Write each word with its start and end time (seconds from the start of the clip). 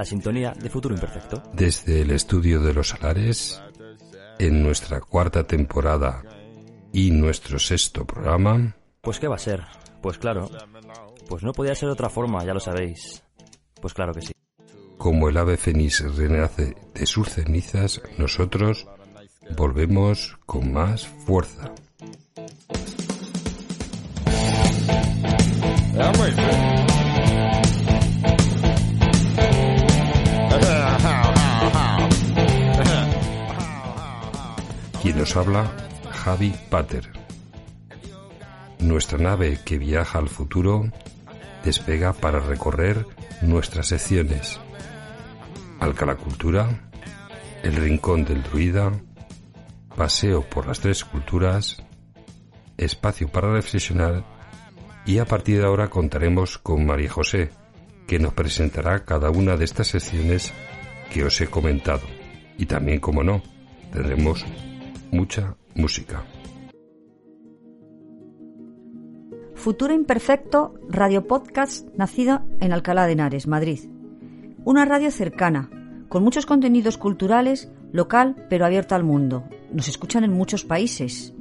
la 0.00 0.06
sintonía 0.06 0.54
de 0.58 0.70
Futuro 0.70 0.94
Imperfecto. 0.94 1.42
Desde 1.52 2.00
el 2.00 2.10
estudio 2.12 2.62
de 2.62 2.72
los 2.72 2.88
salares, 2.88 3.60
en 4.38 4.62
nuestra 4.62 4.98
cuarta 4.98 5.46
temporada 5.46 6.22
y 6.90 7.10
nuestro 7.10 7.58
sexto 7.58 8.06
programa. 8.06 8.74
Pues 9.02 9.18
qué 9.18 9.28
va 9.28 9.34
a 9.34 9.38
ser, 9.38 9.62
pues 10.00 10.16
claro, 10.16 10.48
pues 11.28 11.42
no 11.42 11.52
podía 11.52 11.74
ser 11.74 11.88
de 11.88 11.92
otra 11.92 12.08
forma, 12.08 12.42
ya 12.46 12.54
lo 12.54 12.60
sabéis. 12.60 13.22
Pues 13.78 13.92
claro 13.92 14.14
que 14.14 14.22
sí. 14.22 14.32
Como 14.96 15.28
el 15.28 15.36
ave 15.36 15.58
fénix 15.58 16.00
renace 16.16 16.74
de 16.94 17.04
sus 17.04 17.28
cenizas, 17.28 18.00
nosotros 18.16 18.86
volvemos 19.54 20.38
con 20.46 20.72
más 20.72 21.06
fuerza. 21.26 21.74
Nos 35.20 35.36
habla, 35.36 35.70
Javi 36.12 36.54
Pater. 36.70 37.12
Nuestra 38.78 39.18
nave 39.18 39.58
que 39.62 39.76
viaja 39.76 40.18
al 40.18 40.30
futuro 40.30 40.90
despega 41.62 42.14
para 42.14 42.40
recorrer 42.40 43.04
nuestras 43.42 43.88
secciones. 43.88 44.58
Alcalá 45.78 46.16
Cultura, 46.16 46.90
El 47.62 47.76
Rincón 47.76 48.24
del 48.24 48.42
Druida, 48.42 48.92
Paseo 49.94 50.40
por 50.40 50.66
las 50.66 50.80
Tres 50.80 51.04
Culturas, 51.04 51.84
Espacio 52.78 53.28
para 53.28 53.52
Reflexionar 53.52 54.24
y 55.04 55.18
a 55.18 55.26
partir 55.26 55.58
de 55.58 55.66
ahora 55.66 55.90
contaremos 55.90 56.56
con 56.56 56.86
María 56.86 57.10
José, 57.10 57.50
que 58.06 58.18
nos 58.18 58.32
presentará 58.32 59.04
cada 59.04 59.28
una 59.28 59.58
de 59.58 59.66
estas 59.66 59.88
secciones 59.88 60.50
que 61.12 61.24
os 61.24 61.38
he 61.42 61.48
comentado. 61.48 62.06
Y 62.56 62.64
también, 62.64 63.00
como 63.00 63.22
no, 63.22 63.42
tendremos 63.92 64.46
mucha 65.12 65.56
música. 65.74 66.24
Futuro 69.54 69.92
Imperfecto, 69.92 70.74
radio 70.88 71.26
podcast 71.26 71.86
nacido 71.94 72.42
en 72.60 72.72
Alcalá 72.72 73.06
de 73.06 73.12
Henares, 73.12 73.46
Madrid. 73.46 73.80
Una 74.64 74.84
radio 74.84 75.10
cercana, 75.10 75.70
con 76.08 76.22
muchos 76.22 76.46
contenidos 76.46 76.96
culturales, 76.96 77.70
local 77.92 78.46
pero 78.48 78.64
abierta 78.64 78.96
al 78.96 79.04
mundo. 79.04 79.44
Nos 79.72 79.88
escuchan 79.88 80.24
en 80.24 80.32
muchos 80.32 80.64
países. 80.64 81.34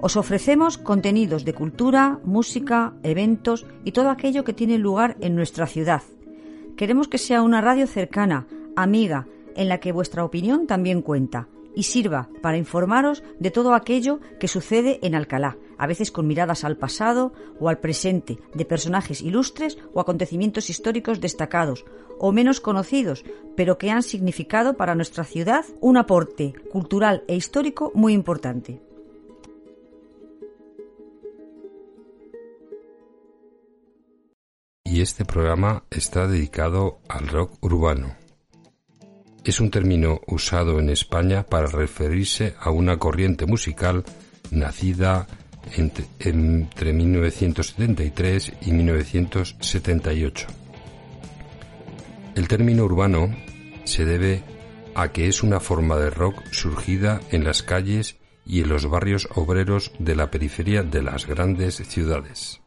Os 0.00 0.16
ofrecemos 0.16 0.78
contenidos 0.78 1.44
de 1.44 1.54
cultura, 1.54 2.20
música, 2.24 2.94
eventos 3.02 3.66
y 3.84 3.92
todo 3.92 4.10
aquello 4.10 4.44
que 4.44 4.52
tiene 4.52 4.78
lugar 4.78 5.16
en 5.20 5.34
nuestra 5.34 5.66
ciudad. 5.66 6.02
Queremos 6.76 7.08
que 7.08 7.18
sea 7.18 7.42
una 7.42 7.60
radio 7.60 7.86
cercana, 7.86 8.46
amiga, 8.76 9.26
en 9.56 9.68
la 9.68 9.78
que 9.78 9.92
vuestra 9.92 10.24
opinión 10.24 10.66
también 10.68 11.02
cuenta 11.02 11.48
y 11.78 11.84
sirva 11.84 12.28
para 12.42 12.58
informaros 12.58 13.22
de 13.38 13.52
todo 13.52 13.72
aquello 13.72 14.18
que 14.40 14.48
sucede 14.48 14.98
en 15.02 15.14
Alcalá, 15.14 15.56
a 15.78 15.86
veces 15.86 16.10
con 16.10 16.26
miradas 16.26 16.64
al 16.64 16.76
pasado 16.76 17.32
o 17.60 17.68
al 17.68 17.78
presente, 17.78 18.40
de 18.52 18.64
personajes 18.64 19.22
ilustres 19.22 19.78
o 19.94 20.00
acontecimientos 20.00 20.70
históricos 20.70 21.20
destacados 21.20 21.84
o 22.18 22.32
menos 22.32 22.60
conocidos, 22.60 23.24
pero 23.56 23.78
que 23.78 23.92
han 23.92 24.02
significado 24.02 24.76
para 24.76 24.96
nuestra 24.96 25.22
ciudad 25.22 25.64
un 25.80 25.98
aporte 25.98 26.52
cultural 26.72 27.22
e 27.28 27.36
histórico 27.36 27.92
muy 27.94 28.12
importante. 28.12 28.82
Y 34.82 35.00
este 35.00 35.24
programa 35.24 35.84
está 35.90 36.26
dedicado 36.26 36.98
al 37.08 37.28
rock 37.28 37.52
urbano 37.60 38.17
es 39.50 39.60
un 39.60 39.70
término 39.70 40.20
usado 40.26 40.78
en 40.78 40.90
España 40.90 41.42
para 41.42 41.68
referirse 41.68 42.54
a 42.60 42.70
una 42.70 42.98
corriente 42.98 43.46
musical 43.46 44.04
nacida 44.50 45.26
entre, 45.74 46.92
1973 46.92 48.52
y 48.60 48.72
1978. 48.72 50.46
El 52.34 52.46
término 52.46 52.84
urbano 52.84 53.34
se 53.84 54.04
debe 54.04 54.42
a 54.94 55.12
que 55.12 55.28
es 55.28 55.42
una 55.42 55.60
forma 55.60 55.96
de 55.96 56.10
rock 56.10 56.42
surgida 56.50 57.20
en 57.30 57.44
las 57.44 57.62
calles 57.62 58.18
y 58.44 58.60
en 58.60 58.68
los 58.68 58.88
barrios 58.88 59.28
obreros 59.34 59.92
de 59.98 60.14
la 60.14 60.30
periferia 60.30 60.82
de 60.82 61.02
las 61.02 61.26
grandes 61.26 61.76
ciudades. 61.76 62.60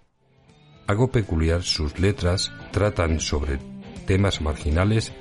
Algo 0.88 1.12
peculiar, 1.12 1.62
sus 1.62 2.00
letras 2.00 2.52
tratan 2.72 3.20
sobre 3.20 3.60
temas 4.08 4.42
marginales 4.42 5.14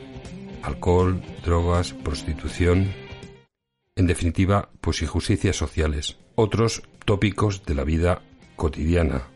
alcohol, 0.63 1.23
drogas, 1.45 1.93
prostitución, 1.93 2.89
en 3.97 4.07
definitiva, 4.07 4.71
pues 4.81 5.03
injusticias 5.03 5.57
sociales, 5.57 6.19
otros 6.35 6.83
tópicos 7.05 7.65
de 7.65 7.75
la 7.75 7.85
vida 7.85 8.23
cotidiana, 8.57 9.29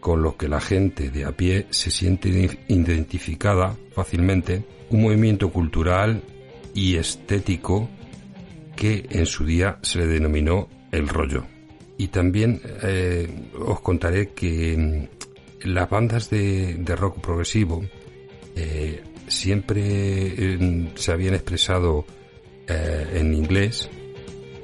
con 0.00 0.22
lo 0.22 0.36
que 0.36 0.48
la 0.48 0.60
gente 0.60 1.10
de 1.10 1.24
a 1.24 1.32
pie 1.32 1.66
se 1.70 1.90
siente 1.90 2.28
identificada 2.68 3.76
fácilmente, 3.92 4.64
un 4.90 5.02
movimiento 5.02 5.50
cultural 5.50 6.22
y 6.74 6.96
estético 6.96 7.88
que 8.76 9.06
en 9.10 9.26
su 9.26 9.44
día 9.44 9.78
se 9.82 9.98
le 9.98 10.06
denominó 10.06 10.68
el 10.92 11.08
rollo. 11.08 11.44
Y 11.96 12.08
también 12.08 12.60
eh, 12.82 13.28
os 13.58 13.80
contaré 13.80 14.30
que 14.30 14.76
mm, 14.76 15.68
las 15.68 15.88
bandas 15.88 16.30
de, 16.30 16.76
rock 16.96 17.20
progresivo 17.20 17.84
eh, 18.56 19.02
siempre 19.28 19.82
eh, 19.82 20.92
se 20.94 21.12
habían 21.12 21.34
expresado 21.34 22.04
eh, 22.66 23.12
en 23.14 23.34
inglés 23.34 23.90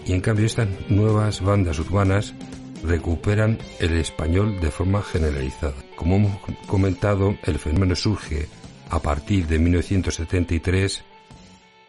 y 0.07 0.13
en 0.13 0.21
cambio 0.21 0.47
estas 0.47 0.69
nuevas 0.89 1.41
bandas 1.41 1.79
urbanas 1.79 2.35
recuperan 2.83 3.59
el 3.79 3.97
español 3.99 4.61
de 4.61 4.71
forma 4.71 5.03
generalizada. 5.03 5.75
Como 5.97 6.17
hemos 6.17 6.39
comentado, 6.67 7.37
el 7.45 7.59
fenómeno 7.59 7.95
surge 7.95 8.49
a 8.89 9.01
partir 9.01 9.47
de 9.47 9.59
1973 9.59 11.05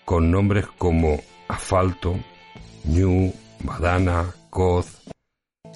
con 0.06 0.30
nombres 0.30 0.66
como 0.78 1.22
Asfalto, 1.48 2.20
New, 2.84 3.34
Badana, 3.64 4.34
Coz, 4.50 5.02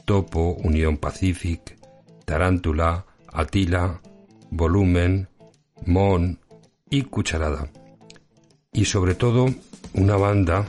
Topo, 0.05 0.57
Unión 0.63 0.97
Pacific, 0.97 1.77
Tarántula, 2.25 3.05
Atila, 3.31 4.01
Volumen, 4.51 5.27
Mon, 5.85 6.39
y 6.95 7.03
Cucharada. 7.03 7.69
Y 8.71 8.85
sobre 8.85 9.15
todo 9.15 9.47
una 9.93 10.15
banda 10.15 10.65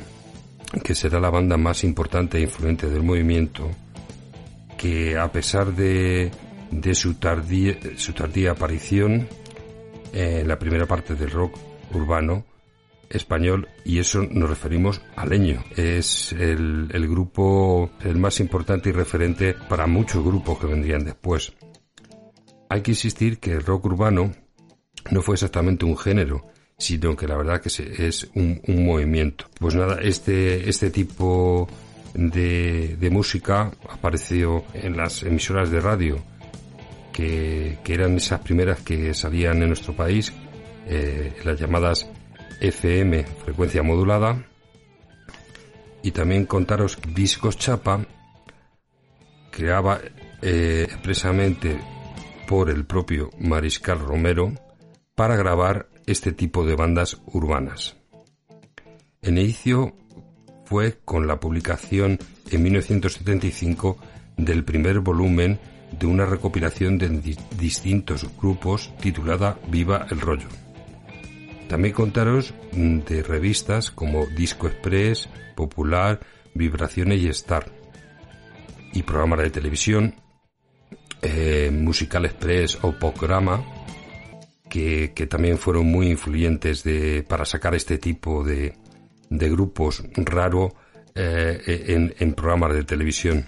que 0.82 0.94
será 0.94 1.20
la 1.20 1.31
banda 1.31 1.56
más 1.56 1.84
importante 1.84 2.38
e 2.38 2.43
influente 2.43 2.88
del 2.88 3.02
movimiento, 3.02 3.70
que 4.76 5.17
a 5.17 5.31
pesar 5.31 5.75
de, 5.75 6.31
de 6.70 6.94
su, 6.94 7.14
tardía, 7.14 7.78
su 7.96 8.12
tardía 8.12 8.52
aparición 8.52 9.28
en 10.12 10.49
la 10.49 10.58
primera 10.58 10.87
parte 10.87 11.14
del 11.14 11.31
rock 11.31 11.56
urbano 11.93 12.44
español, 13.08 13.69
y 13.84 14.00
eso 14.00 14.25
nos 14.29 14.50
referimos 14.50 15.00
a 15.14 15.25
Leño, 15.26 15.62
es 15.76 16.32
el, 16.32 16.88
el 16.93 17.08
grupo 17.08 17.90
el 18.02 18.17
más 18.17 18.40
importante 18.40 18.88
y 18.88 18.93
referente 18.93 19.55
para 19.69 19.87
muchos 19.87 20.25
grupos 20.25 20.58
que 20.58 20.67
vendrían 20.67 21.05
después. 21.05 21.52
Hay 22.69 22.82
que 22.82 22.90
insistir 22.90 23.38
que 23.38 23.52
el 23.52 23.64
rock 23.64 23.84
urbano 23.84 24.32
no 25.11 25.23
fue 25.23 25.35
exactamente 25.35 25.85
un 25.85 25.97
género, 25.97 26.44
sino 26.79 27.17
que 27.17 27.26
la 27.26 27.37
verdad 27.37 27.61
que 27.61 27.69
es 27.69 28.29
un, 28.35 28.61
movimiento. 28.67 29.47
Pues 29.58 29.75
nada, 29.75 29.99
este, 30.03 30.69
este 30.69 30.91
tipo 30.91 31.69
de, 32.14 33.08
música 33.11 33.70
apareció 33.88 34.64
en 34.75 34.97
las 34.97 35.23
emisoras 35.23 35.70
de 35.70 35.81
radio, 35.81 36.19
que, 37.12 37.79
eran 37.87 38.17
esas 38.17 38.41
primeras 38.41 38.81
que 38.81 39.14
salían 39.14 39.62
en 39.62 39.69
nuestro 39.69 39.94
país, 39.94 40.32
eh, 40.87 41.35
las 41.44 41.58
llamadas 41.58 42.08
FM, 42.61 43.25
frecuencia 43.44 43.82
modulada, 43.82 44.44
y 46.03 46.11
también 46.11 46.47
contaros 46.47 46.97
que 46.97 47.11
Discos 47.11 47.56
Chapa 47.56 48.06
creaba 49.50 49.99
eh, 50.43 50.82
expresamente 50.85 51.81
por 52.47 52.70
el 52.70 52.85
propio 52.85 53.31
Mariscal 53.41 53.99
Romero 53.99 54.53
para 55.17 55.35
grabar 55.35 55.89
este 56.07 56.31
tipo 56.31 56.65
de 56.65 56.77
bandas 56.77 57.21
urbanas. 57.27 57.97
El 59.23 59.39
inicio 59.39 59.97
fue 60.67 60.99
con 61.05 61.27
la 61.27 61.41
publicación 61.41 62.19
en 62.51 62.63
1975 62.63 63.97
del 64.37 64.63
primer 64.65 65.01
volumen 65.01 65.59
de 65.99 66.07
una 66.07 66.27
recopilación 66.27 66.99
de 66.99 67.09
distintos 67.59 68.27
grupos 68.39 68.93
titulada 69.01 69.59
Viva 69.69 70.07
el 70.11 70.21
Rollo. 70.21 70.49
También 71.69 71.95
contaros 71.95 72.55
de 72.73 73.23
revistas 73.23 73.91
como 73.91 74.27
Disco 74.27 74.69
Express, 74.69 75.29
Popular, 75.57 76.21
Vibraciones 76.55 77.21
y 77.21 77.29
Star, 77.29 77.73
y 78.93 79.03
programas 79.03 79.41
de 79.41 79.51
televisión, 79.51 80.15
eh, 81.23 81.71
Musical 81.73 82.27
Express 82.27 82.79
o 82.83 82.93
Programa, 82.93 83.65
que, 84.69 85.09
también 85.29 85.59
fueron 85.59 85.87
muy 85.87 86.09
influyentes 86.11 86.83
de, 86.83 87.25
para 87.27 87.45
sacar 87.45 87.75
este 87.75 87.99
tipo 87.99 88.45
de, 88.45 88.75
de 89.31 89.51
grupos 89.51 90.05
raro 90.17 90.75
eh, 91.15 91.85
en, 91.89 92.15
en, 92.19 92.35
programas 92.35 92.75
de 92.75 92.85
televisión. 92.85 93.47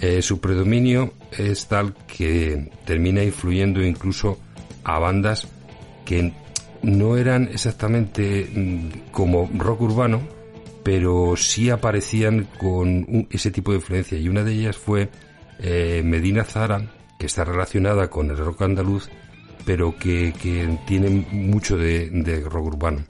Eh, 0.00 0.22
su 0.22 0.40
predominio 0.40 1.12
es 1.36 1.66
tal 1.66 1.94
que 2.06 2.70
termina 2.84 3.22
influyendo 3.22 3.82
incluso 3.82 4.38
a 4.82 4.98
bandas 4.98 5.48
que 6.04 6.32
no 6.82 7.16
eran 7.16 7.44
exactamente 7.44 8.48
mm, 8.52 9.10
como 9.10 9.48
rock 9.56 9.82
urbano, 9.82 10.20
pero 10.82 11.34
sí 11.36 11.70
aparecían 11.70 12.48
con 12.58 13.26
ese 13.30 13.50
tipo 13.50 13.70
de 13.70 13.78
influencia. 13.78 14.18
Y 14.18 14.28
una 14.28 14.44
de 14.44 14.52
ellas 14.52 14.76
fue 14.76 15.08
eh, 15.58 16.02
Medina 16.04 16.44
Zara, 16.44 16.90
que 17.18 17.26
está 17.26 17.44
relacionada 17.44 18.10
con 18.10 18.30
el 18.30 18.36
rock 18.36 18.62
andaluz, 18.62 19.08
pero 19.64 19.96
que, 19.98 20.32
tiene 20.86 21.26
mucho 21.30 21.76
de, 21.76 22.44
rock 22.48 22.66
urbano. 22.66 23.04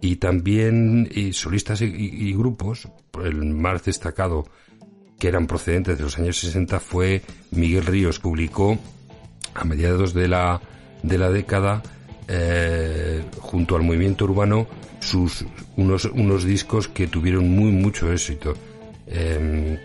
Y 0.00 0.16
también 0.16 1.08
solistas 1.32 1.80
y, 1.82 2.32
grupos, 2.34 2.88
el 3.24 3.44
más 3.44 3.84
destacado 3.84 4.44
que 5.18 5.28
eran 5.28 5.46
procedentes 5.46 5.96
de 5.96 6.04
los 6.04 6.18
años 6.18 6.38
60 6.38 6.80
fue 6.80 7.22
Miguel 7.52 7.86
Ríos, 7.86 8.18
publicó 8.18 8.76
a 9.54 9.64
mediados 9.64 10.14
de 10.14 10.26
la, 10.26 10.60
de 11.02 11.18
la 11.18 11.30
década, 11.30 11.82
eh, 12.26 13.22
junto 13.38 13.76
al 13.76 13.82
movimiento 13.82 14.24
urbano, 14.24 14.66
sus, 14.98 15.44
unos, 15.76 16.06
unos 16.06 16.44
discos 16.44 16.88
que 16.88 17.06
tuvieron 17.06 17.48
muy 17.48 17.70
mucho 17.70 18.12
éxito, 18.12 18.54
em, 19.06 19.78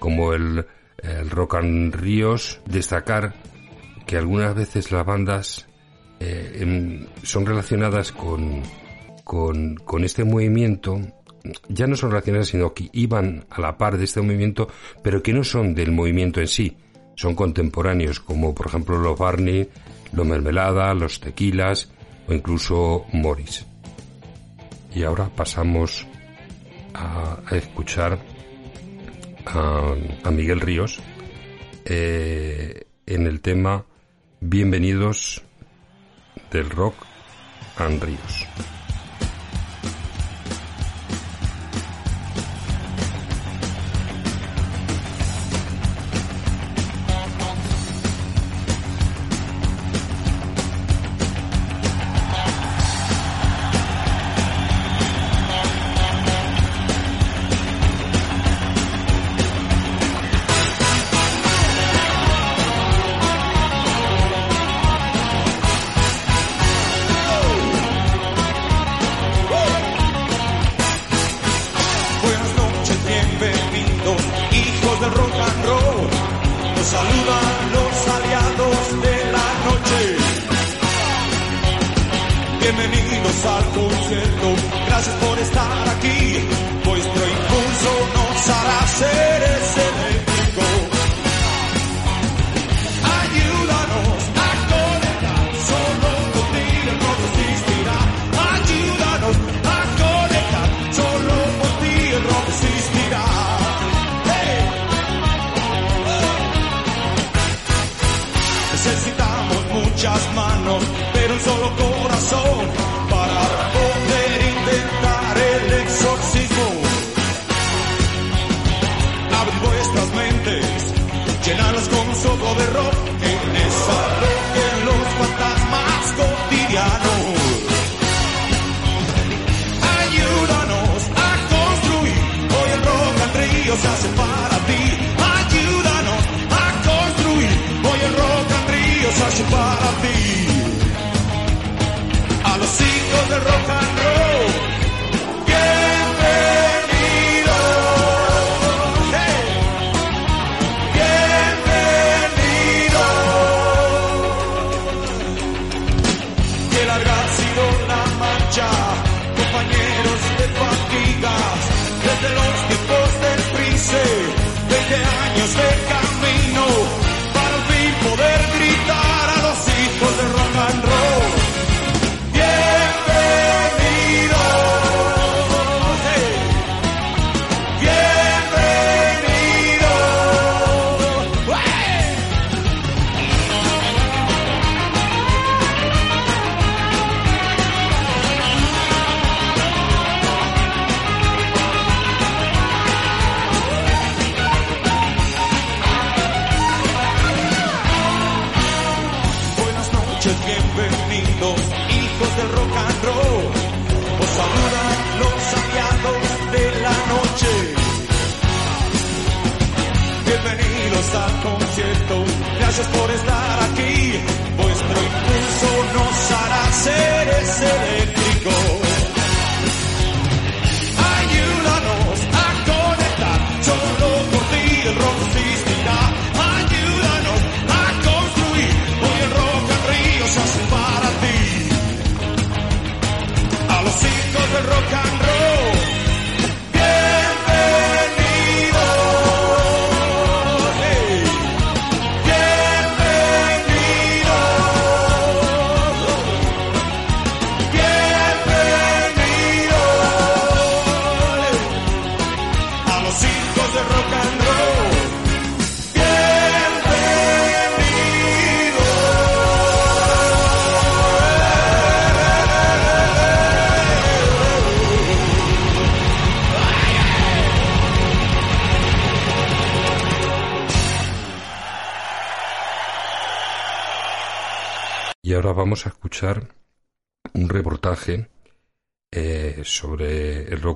como 0.00 0.32
el, 0.32 0.66
el 1.02 1.30
Rock 1.30 1.56
and 1.56 1.94
Ríos, 1.94 2.60
destacar 2.66 3.34
que 4.10 4.16
algunas 4.16 4.56
veces 4.56 4.90
las 4.90 5.06
bandas 5.06 5.68
eh, 6.18 7.06
son 7.22 7.46
relacionadas 7.46 8.10
con, 8.10 8.60
con, 9.22 9.76
con, 9.76 10.02
este 10.02 10.24
movimiento, 10.24 11.00
ya 11.68 11.86
no 11.86 11.94
son 11.94 12.10
relacionadas, 12.10 12.48
sino 12.48 12.74
que 12.74 12.90
iban 12.92 13.44
a 13.50 13.60
la 13.60 13.78
par 13.78 13.98
de 13.98 14.06
este 14.06 14.20
movimiento, 14.20 14.66
pero 15.04 15.22
que 15.22 15.32
no 15.32 15.44
son 15.44 15.76
del 15.76 15.92
movimiento 15.92 16.40
en 16.40 16.48
sí, 16.48 16.76
son 17.14 17.36
contemporáneos, 17.36 18.18
como 18.18 18.52
por 18.52 18.66
ejemplo 18.66 18.98
los 18.98 19.16
Barney, 19.16 19.68
los 20.12 20.26
Mermelada, 20.26 20.92
los 20.92 21.20
Tequilas 21.20 21.92
o 22.26 22.32
incluso 22.32 23.04
Morris. 23.12 23.64
Y 24.92 25.04
ahora 25.04 25.30
pasamos 25.36 26.04
a, 26.94 27.38
escuchar 27.52 28.18
a, 29.46 30.30
Miguel 30.32 30.60
Ríos 30.60 31.00
eh, 31.84 32.88
en 33.06 33.28
el 33.28 33.40
tema 33.40 33.86
Bienvenidos 34.42 35.42
del 36.50 36.70
Rock 36.70 36.94
and 37.76 38.02
Ríos. 38.02 38.46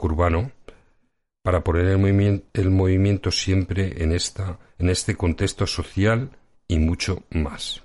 Urbano 0.06 0.50
para 1.42 1.62
poner 1.62 1.86
el, 1.86 1.98
movimien- 1.98 2.44
el 2.54 2.70
movimiento 2.70 3.30
siempre 3.30 4.02
en, 4.02 4.12
esta, 4.12 4.58
en 4.78 4.88
este 4.90 5.14
contexto 5.16 5.66
social 5.66 6.30
y 6.68 6.78
mucho 6.78 7.22
más. 7.30 7.82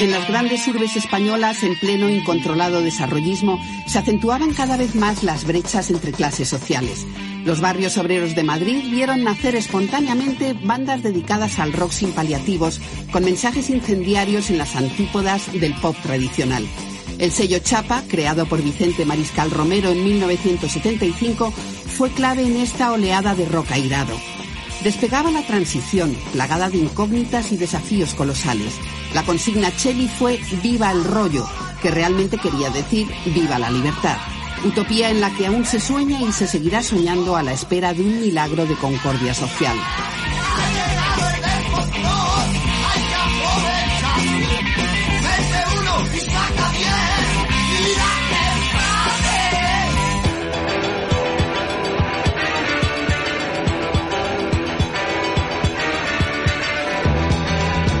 En 0.00 0.10
las 0.10 0.26
grandes 0.26 0.66
urbes 0.66 0.96
españolas, 0.96 1.62
en 1.62 1.78
pleno 1.78 2.10
incontrolado 2.10 2.80
desarrollismo, 2.80 3.60
se 3.86 4.00
acentuaban 4.00 4.52
cada 4.52 4.76
vez 4.76 4.96
más 4.96 5.22
las 5.22 5.44
brechas 5.46 5.90
entre 5.90 6.10
clases 6.10 6.48
sociales. 6.48 7.06
Los 7.44 7.60
barrios 7.60 7.96
obreros 7.98 8.34
de 8.34 8.42
Madrid 8.42 8.82
vieron 8.90 9.22
nacer 9.22 9.54
espontáneamente 9.54 10.54
bandas 10.54 11.04
dedicadas 11.04 11.60
al 11.60 11.72
rock 11.72 11.92
sin 11.92 12.10
paliativos, 12.12 12.80
con 13.12 13.24
mensajes 13.24 13.70
incendiarios 13.70 14.50
en 14.50 14.58
las 14.58 14.74
antípodas 14.74 15.52
del 15.52 15.74
pop 15.74 15.94
tradicional. 16.02 16.66
El 17.18 17.30
sello 17.30 17.58
Chapa, 17.58 18.02
creado 18.08 18.46
por 18.46 18.62
Vicente 18.62 19.04
Mariscal 19.04 19.50
Romero 19.50 19.90
en 19.90 20.04
1975, 20.04 21.52
fue 21.96 22.10
clave 22.10 22.42
en 22.42 22.56
esta 22.56 22.92
oleada 22.92 23.34
de 23.34 23.46
rock 23.46 23.70
airado. 23.72 24.14
Despegaba 24.82 25.30
la 25.30 25.46
transición, 25.46 26.16
plagada 26.32 26.68
de 26.68 26.78
incógnitas 26.78 27.52
y 27.52 27.56
desafíos 27.56 28.14
colosales. 28.14 28.74
La 29.14 29.22
consigna 29.22 29.74
Cheli 29.76 30.08
fue 30.08 30.40
Viva 30.62 30.90
el 30.90 31.04
rollo, 31.04 31.46
que 31.80 31.90
realmente 31.90 32.38
quería 32.38 32.70
decir 32.70 33.06
Viva 33.26 33.58
la 33.58 33.70
libertad. 33.70 34.16
Utopía 34.64 35.10
en 35.10 35.20
la 35.20 35.30
que 35.34 35.46
aún 35.46 35.64
se 35.64 35.80
sueña 35.80 36.20
y 36.20 36.32
se 36.32 36.46
seguirá 36.46 36.82
soñando 36.82 37.36
a 37.36 37.42
la 37.42 37.52
espera 37.52 37.94
de 37.94 38.02
un 38.02 38.20
milagro 38.20 38.66
de 38.66 38.74
concordia 38.74 39.34
social. 39.34 39.76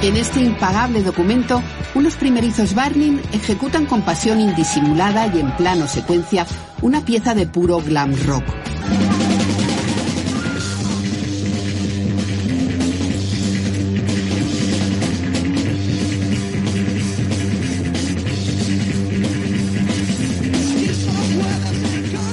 En 0.02 0.16
este 0.16 0.40
impagable 0.40 1.04
documento, 1.04 1.62
unos 1.94 2.16
primerizos 2.16 2.74
Barney 2.74 3.20
ejecutan 3.32 3.86
con 3.86 4.02
pasión 4.02 4.40
indisimulada 4.40 5.28
y 5.28 5.38
en 5.38 5.56
plano 5.56 5.86
secuencia 5.86 6.44
una 6.80 7.04
pieza 7.04 7.36
de 7.36 7.46
puro 7.46 7.80
glam 7.80 8.12
rock. 8.26 8.42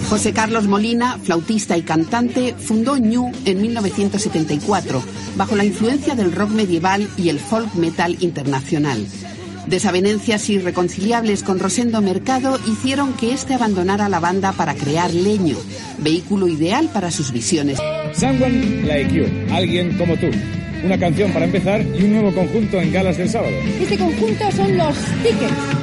José 0.09 0.33
Carlos 0.33 0.67
Molina, 0.67 1.19
flautista 1.21 1.77
y 1.77 1.83
cantante, 1.83 2.55
fundó 2.57 2.97
Ñu 2.97 3.31
en 3.45 3.61
1974, 3.61 5.03
bajo 5.35 5.55
la 5.55 5.65
influencia 5.65 6.15
del 6.15 6.31
rock 6.31 6.49
medieval 6.49 7.07
y 7.15 7.29
el 7.29 7.39
folk 7.39 7.75
metal 7.75 8.17
internacional. 8.19 9.05
Desavenencias 9.67 10.49
irreconciliables 10.49 11.43
con 11.43 11.59
Rosendo 11.59 12.01
Mercado 12.01 12.59
hicieron 12.67 13.13
que 13.13 13.33
éste 13.33 13.53
abandonara 13.53 14.09
la 14.09 14.19
banda 14.19 14.51
para 14.51 14.73
crear 14.73 15.13
Leño, 15.13 15.57
vehículo 15.99 16.47
ideal 16.47 16.89
para 16.91 17.11
sus 17.11 17.31
visiones. 17.31 17.77
Someone 18.13 18.81
Like 18.87 19.13
You, 19.13 19.25
alguien 19.53 19.95
como 19.95 20.17
tú. 20.17 20.27
Una 20.83 20.97
canción 20.97 21.31
para 21.31 21.45
empezar 21.45 21.81
y 21.81 22.03
un 22.03 22.13
nuevo 22.13 22.33
conjunto 22.33 22.81
en 22.81 22.91
galas 22.91 23.15
del 23.17 23.29
sábado. 23.29 23.53
Este 23.79 23.95
conjunto 23.95 24.51
son 24.53 24.75
los 24.75 24.95
Tickets. 25.21 25.78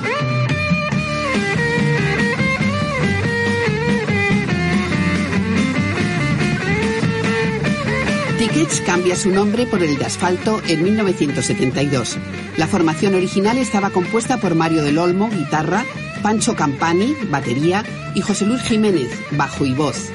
Tickets 8.57 8.81
cambia 8.81 9.17
su 9.17 9.31
nombre 9.31 9.67
por 9.67 9.83
el 9.83 9.99
de 9.99 10.07
Asfalto 10.07 10.63
en 10.67 10.83
1972. 10.83 12.17
La 12.57 12.67
formación 12.67 13.15
original 13.15 13.59
estaba 13.59 13.91
compuesta 13.91 14.39
por 14.39 14.55
Mario 14.55 14.83
del 14.83 14.97
Olmo, 14.97 15.29
guitarra, 15.29 15.85
Pancho 16.23 16.57
Campani, 16.57 17.15
batería, 17.29 17.85
y 18.15 18.23
José 18.23 18.47
Luis 18.47 18.63
Jiménez, 18.63 19.11
bajo 19.33 19.67
y 19.67 19.75
voz. 19.75 20.09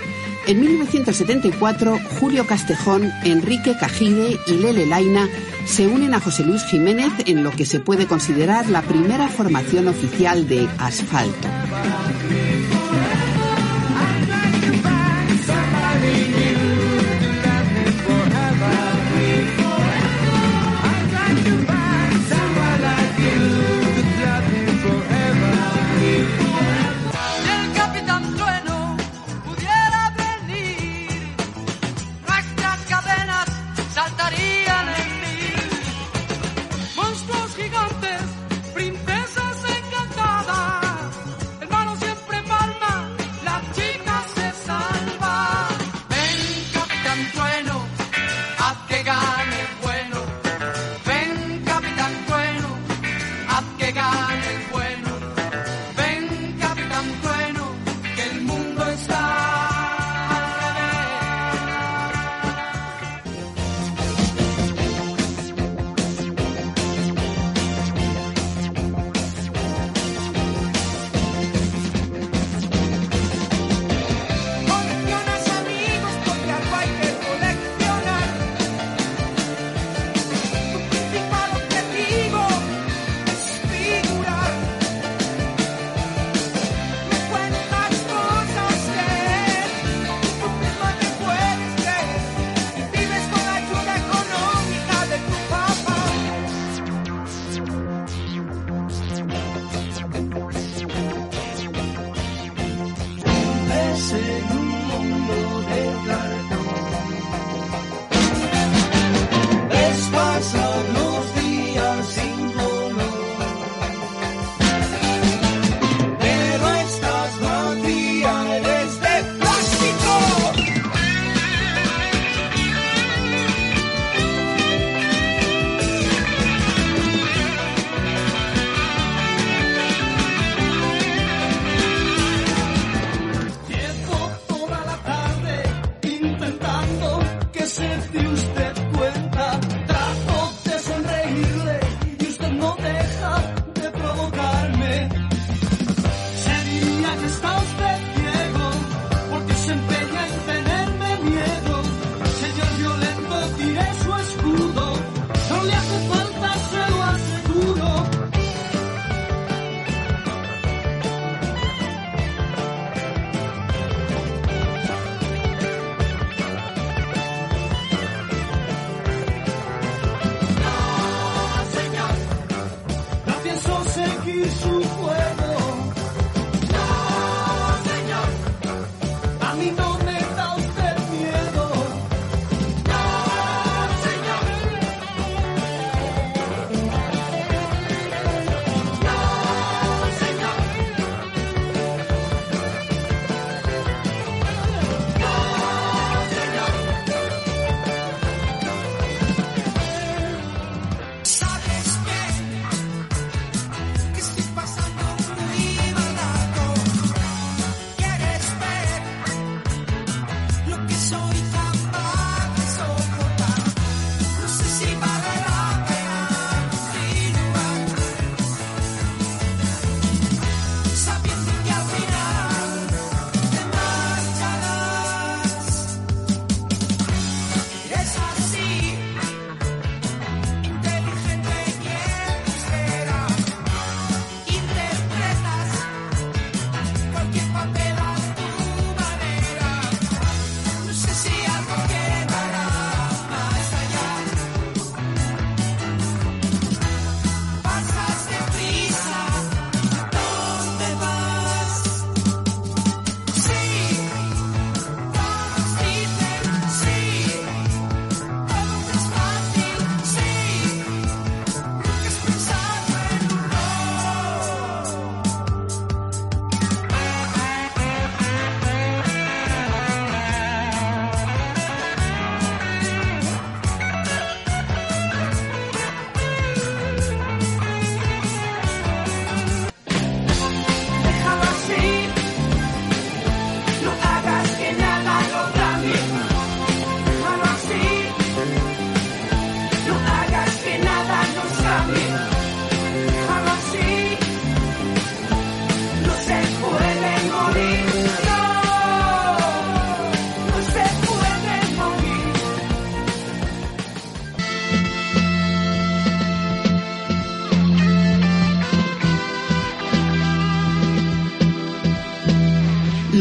En 0.47 0.59
1974, 0.59 1.99
Julio 2.19 2.47
Castejón, 2.47 3.11
Enrique 3.25 3.77
Cajide 3.79 4.39
y 4.47 4.53
Lele 4.53 4.87
Laina 4.87 5.29
se 5.65 5.85
unen 5.85 6.15
a 6.15 6.19
José 6.19 6.43
Luis 6.43 6.63
Jiménez 6.63 7.11
en 7.27 7.43
lo 7.43 7.51
que 7.51 7.67
se 7.67 7.79
puede 7.79 8.07
considerar 8.07 8.67
la 8.69 8.81
primera 8.81 9.27
formación 9.27 9.87
oficial 9.87 10.47
de 10.47 10.67
Asfalto. 10.79 11.47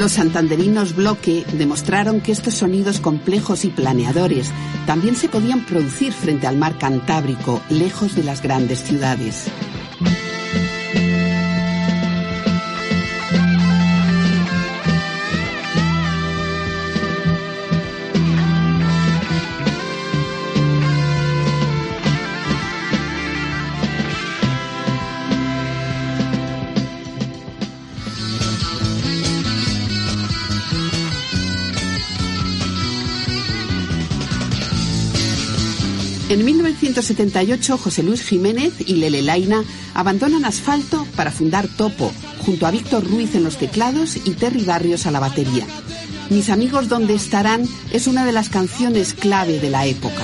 Los 0.00 0.12
santanderinos 0.12 0.96
Bloque 0.96 1.44
demostraron 1.58 2.22
que 2.22 2.32
estos 2.32 2.54
sonidos 2.54 3.00
complejos 3.00 3.66
y 3.66 3.68
planeadores 3.68 4.50
también 4.86 5.14
se 5.14 5.28
podían 5.28 5.66
producir 5.66 6.14
frente 6.14 6.46
al 6.46 6.56
mar 6.56 6.78
Cantábrico, 6.78 7.60
lejos 7.68 8.14
de 8.14 8.24
las 8.24 8.40
grandes 8.40 8.82
ciudades. 8.82 9.50
En 36.30 36.44
1978, 36.44 37.76
José 37.76 38.04
Luis 38.04 38.22
Jiménez 38.22 38.72
y 38.86 38.94
Lele 38.94 39.20
Laina 39.20 39.64
abandonan 39.94 40.44
Asfalto 40.44 41.04
para 41.16 41.32
fundar 41.32 41.66
Topo, 41.66 42.12
junto 42.46 42.68
a 42.68 42.70
Víctor 42.70 43.04
Ruiz 43.04 43.34
en 43.34 43.42
los 43.42 43.56
teclados 43.56 44.16
y 44.16 44.30
Terry 44.34 44.64
Barrios 44.64 45.06
a 45.06 45.10
la 45.10 45.18
batería. 45.18 45.66
Mis 46.30 46.48
amigos 46.48 46.88
¿Dónde 46.88 47.14
estarán? 47.14 47.66
es 47.90 48.06
una 48.06 48.24
de 48.24 48.30
las 48.30 48.48
canciones 48.48 49.12
clave 49.12 49.58
de 49.58 49.70
la 49.70 49.86
época. 49.86 50.22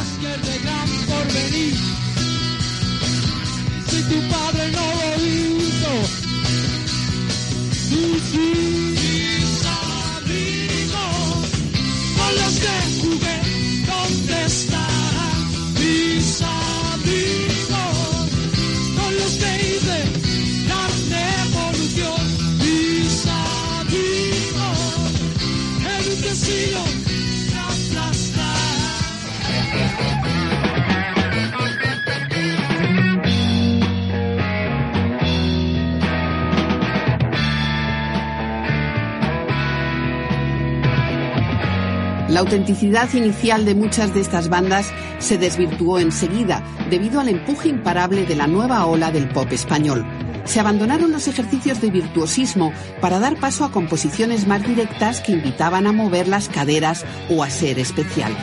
La 42.36 42.42
autenticidad 42.42 43.10
inicial 43.14 43.64
de 43.64 43.74
muchas 43.74 44.12
de 44.12 44.20
estas 44.20 44.50
bandas 44.50 44.92
se 45.20 45.38
desvirtuó 45.38 45.98
enseguida 45.98 46.62
debido 46.90 47.18
al 47.18 47.30
empuje 47.30 47.70
imparable 47.70 48.26
de 48.26 48.36
la 48.36 48.46
nueva 48.46 48.84
ola 48.84 49.10
del 49.10 49.26
pop 49.30 49.50
español. 49.52 50.04
Se 50.44 50.60
abandonaron 50.60 51.12
los 51.12 51.28
ejercicios 51.28 51.80
de 51.80 51.90
virtuosismo 51.90 52.74
para 53.00 53.20
dar 53.20 53.40
paso 53.40 53.64
a 53.64 53.72
composiciones 53.72 54.46
más 54.46 54.66
directas 54.66 55.22
que 55.22 55.32
invitaban 55.32 55.86
a 55.86 55.92
mover 55.92 56.28
las 56.28 56.50
caderas 56.50 57.06
o 57.30 57.42
a 57.42 57.48
ser 57.48 57.78
especial. 57.78 58.36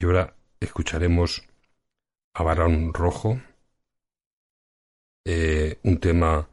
Y 0.00 0.06
ahora 0.06 0.34
escucharemos 0.58 1.42
a 2.32 2.42
Barón 2.44 2.94
Rojo, 2.94 3.42
eh, 5.26 5.78
un 5.82 5.98
tema 5.98 6.48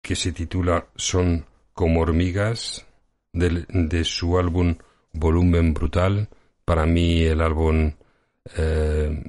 que 0.00 0.14
se 0.14 0.30
titula 0.30 0.86
Son 0.94 1.44
como 1.74 2.02
hormigas, 2.02 2.86
de, 3.32 3.64
de 3.68 4.04
su 4.04 4.38
álbum 4.38 4.76
Volumen 5.12 5.74
Brutal, 5.74 6.28
para 6.64 6.86
mí 6.86 7.22
el 7.22 7.40
álbum 7.40 7.92
eh, 8.56 9.22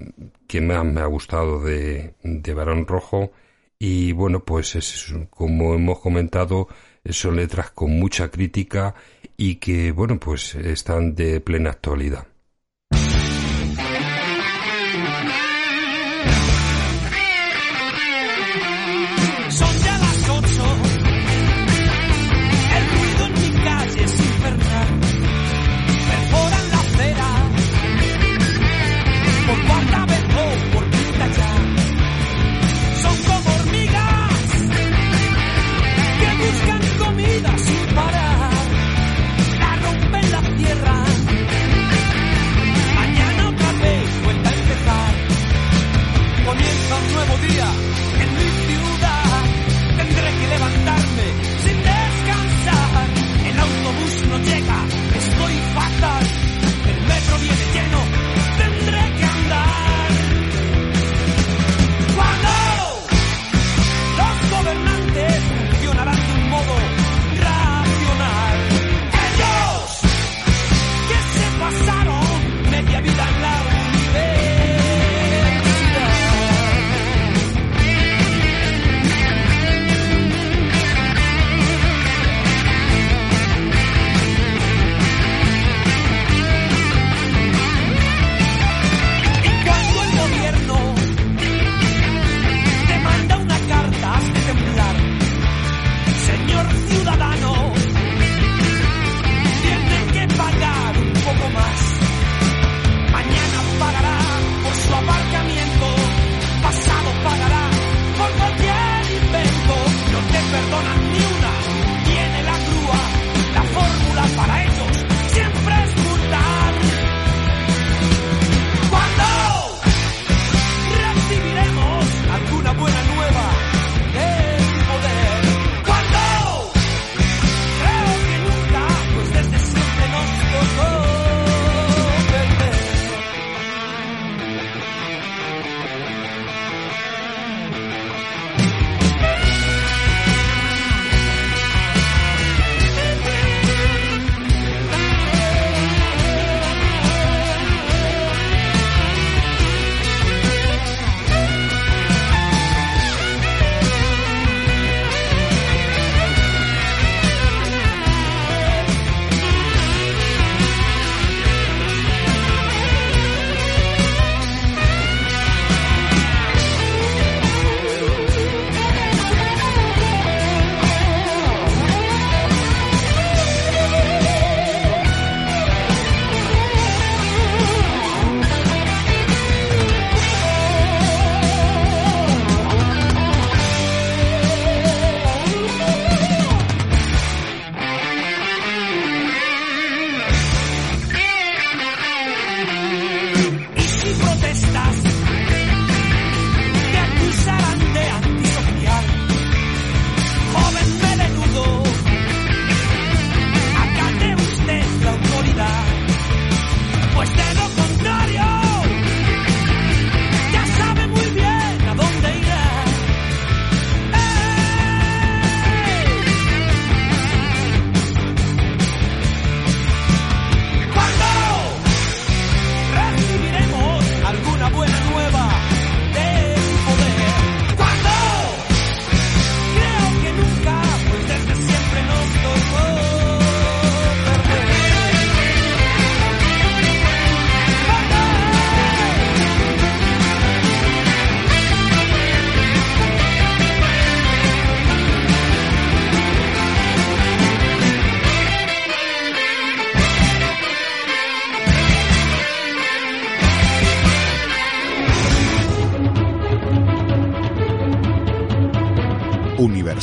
que 0.47 0.61
más 0.61 0.85
me 0.85 1.01
ha 1.01 1.05
gustado 1.05 1.61
de, 1.63 2.15
de 2.23 2.53
Barón 2.53 2.85
Rojo. 2.87 3.31
Y 3.79 4.11
bueno, 4.13 4.43
pues 4.45 4.75
es, 4.75 5.13
como 5.29 5.75
hemos 5.75 5.99
comentado, 5.99 6.67
son 7.09 7.35
letras 7.35 7.71
con 7.71 7.91
mucha 7.91 8.29
crítica 8.29 8.95
y 9.35 9.55
que, 9.55 9.91
bueno, 9.91 10.19
pues 10.19 10.55
están 10.55 11.15
de 11.15 11.41
plena 11.41 11.71
actualidad. 11.71 12.27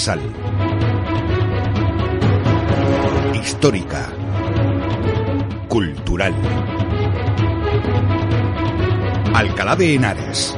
universal. 0.00 0.20
Histórica. 3.34 4.08
Cultural. 5.68 6.34
Alcalá 9.34 9.76
de 9.76 9.94
Henares. 9.94 10.56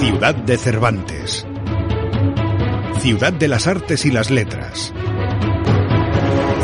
Ciudad 0.00 0.34
de 0.34 0.58
Cervantes. 0.58 1.46
Ciudad 2.98 3.32
de 3.32 3.48
las 3.48 3.66
Artes 3.66 4.04
y 4.04 4.10
las 4.10 4.30
Letras. 4.30 4.92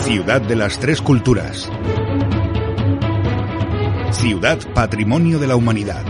Ciudad 0.00 0.40
de 0.40 0.56
las 0.56 0.78
Tres 0.78 1.00
Culturas. 1.00 1.70
Ciudad 4.10 4.58
Patrimonio 4.74 5.38
de 5.38 5.46
la 5.46 5.56
Humanidad. 5.56 6.04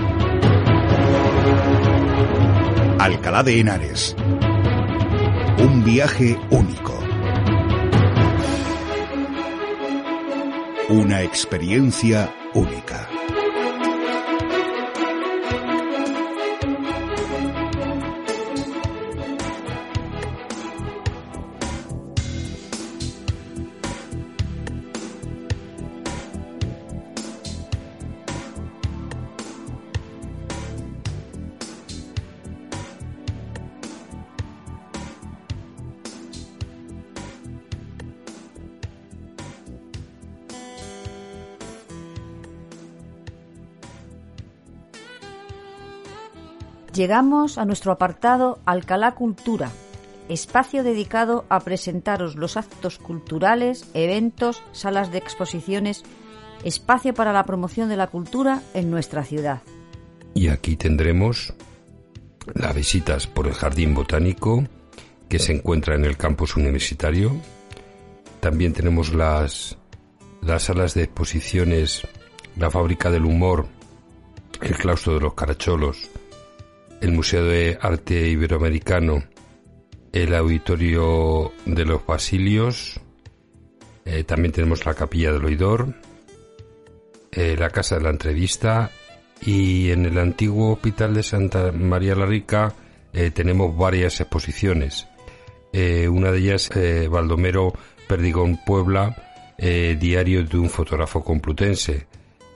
Alcalá 2.98 3.42
de 3.42 3.60
Henares. 3.60 4.16
Un 5.62 5.84
viaje 5.84 6.36
único. 6.50 6.98
Una 10.88 11.22
experiencia 11.22 12.34
única. 12.52 13.08
Llegamos 47.02 47.58
a 47.58 47.64
nuestro 47.64 47.90
apartado 47.90 48.60
Alcalá 48.64 49.16
Cultura, 49.16 49.72
espacio 50.28 50.84
dedicado 50.84 51.44
a 51.48 51.58
presentaros 51.58 52.36
los 52.36 52.56
actos 52.56 52.98
culturales, 52.98 53.90
eventos, 53.92 54.62
salas 54.70 55.10
de 55.10 55.18
exposiciones, 55.18 56.04
espacio 56.62 57.12
para 57.12 57.32
la 57.32 57.44
promoción 57.44 57.88
de 57.88 57.96
la 57.96 58.06
cultura 58.06 58.62
en 58.72 58.92
nuestra 58.92 59.24
ciudad. 59.24 59.62
Y 60.32 60.46
aquí 60.46 60.76
tendremos 60.76 61.54
las 62.54 62.72
visitas 62.72 63.26
por 63.26 63.48
el 63.48 63.54
Jardín 63.54 63.94
Botánico, 63.94 64.62
que 65.28 65.40
se 65.40 65.56
encuentra 65.56 65.96
en 65.96 66.04
el 66.04 66.16
campus 66.16 66.54
universitario. 66.54 67.32
También 68.38 68.74
tenemos 68.74 69.12
las, 69.12 69.76
las 70.40 70.62
salas 70.62 70.94
de 70.94 71.02
exposiciones, 71.02 72.06
la 72.56 72.70
Fábrica 72.70 73.10
del 73.10 73.24
Humor, 73.24 73.66
el 74.60 74.76
Claustro 74.76 75.14
de 75.14 75.20
los 75.20 75.34
Caracholos, 75.34 76.08
el 77.02 77.10
Museo 77.10 77.44
de 77.44 77.76
Arte 77.80 78.28
Iberoamericano, 78.28 79.24
el 80.12 80.34
Auditorio 80.36 81.52
de 81.66 81.84
los 81.84 82.06
Basilios, 82.06 83.00
eh, 84.04 84.22
también 84.22 84.52
tenemos 84.52 84.86
la 84.86 84.94
Capilla 84.94 85.32
del 85.32 85.44
Oidor, 85.44 85.94
eh, 87.32 87.56
la 87.58 87.70
Casa 87.70 87.96
de 87.96 88.02
la 88.02 88.10
Entrevista 88.10 88.92
y 89.44 89.90
en 89.90 90.06
el 90.06 90.16
antiguo 90.16 90.74
Hospital 90.74 91.14
de 91.14 91.24
Santa 91.24 91.72
María 91.72 92.14
la 92.14 92.24
Rica 92.24 92.72
eh, 93.12 93.32
tenemos 93.32 93.76
varias 93.76 94.20
exposiciones. 94.20 95.08
una 95.72 96.30
de 96.30 96.38
ellas, 96.38 96.70
Baldomero 97.10 97.72
Perdigón 98.06 98.60
Puebla, 98.64 99.16
diario 99.56 100.44
de 100.44 100.58
un 100.58 100.68
fotógrafo 100.68 101.24
complutense. 101.24 102.06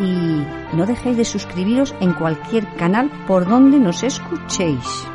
y 0.00 0.44
no 0.74 0.86
dejéis 0.86 1.16
de 1.16 1.24
suscribiros 1.24 1.94
en 2.00 2.12
cualquier 2.12 2.66
canal 2.76 3.10
por 3.26 3.46
donde 3.46 3.78
nos 3.78 4.02
escuchéis. 4.02 5.06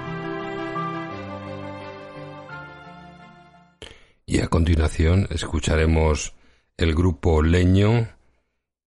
Y 4.32 4.40
a 4.40 4.48
continuación 4.48 5.28
escucharemos 5.30 6.34
el 6.78 6.96
grupo 6.96 7.44
Leño 7.44 8.08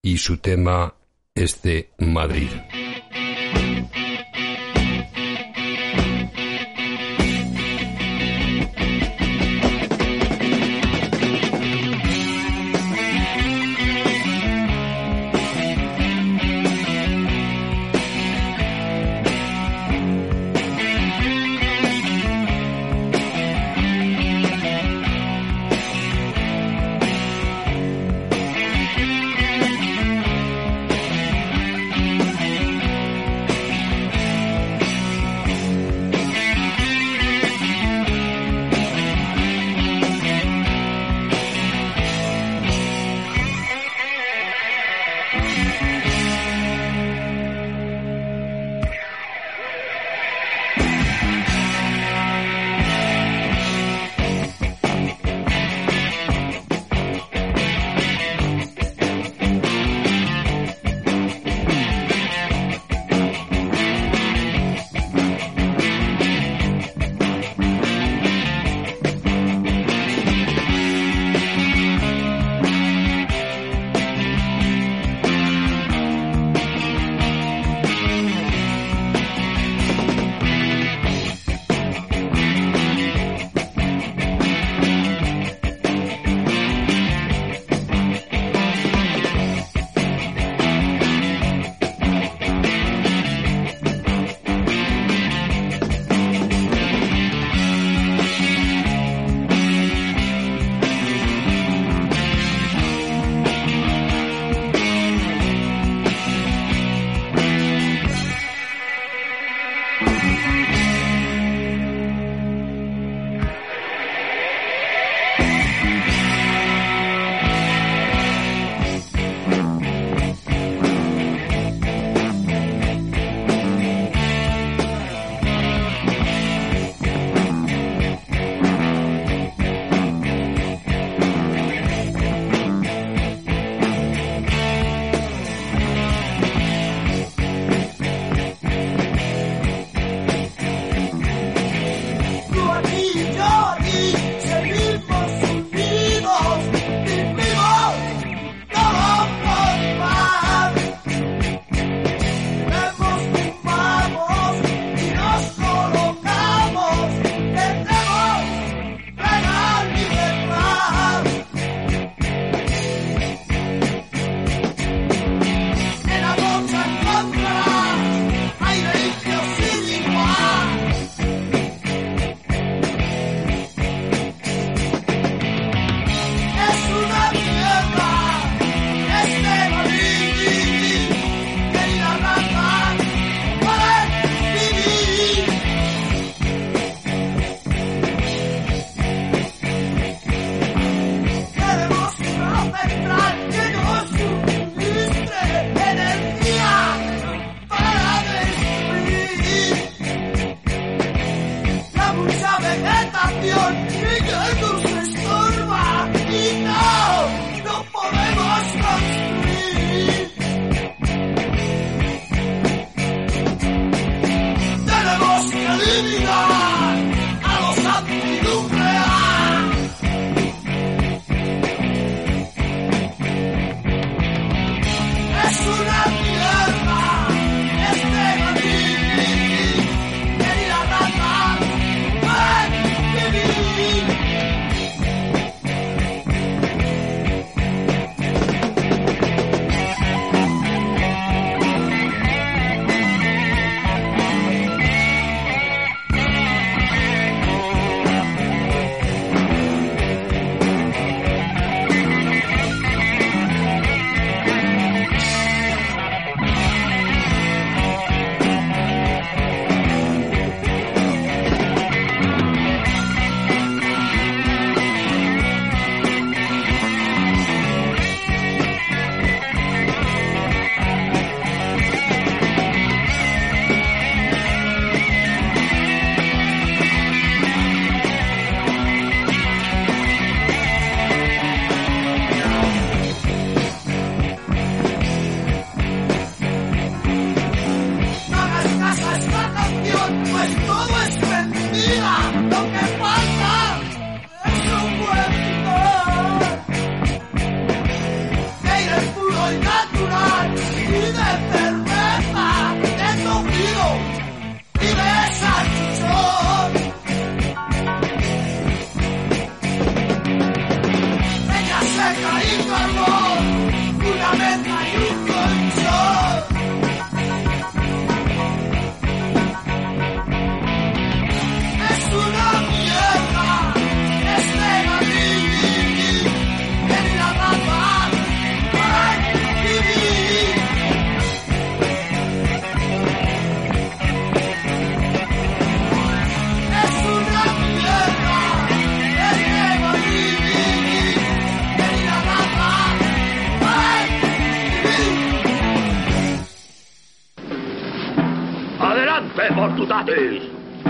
y 0.01 0.17
su 0.17 0.39
tema 0.39 0.95
es 1.35 1.61
de 1.61 1.91
Madrid. 1.99 2.49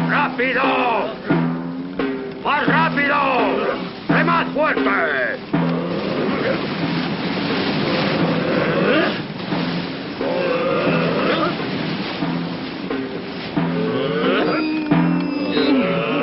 ¡Rápido! 0.09 0.63
¡Más 2.45 2.67
rápido! 2.67 3.17
¡Remad 4.09 4.47
fuerte! 4.49 4.91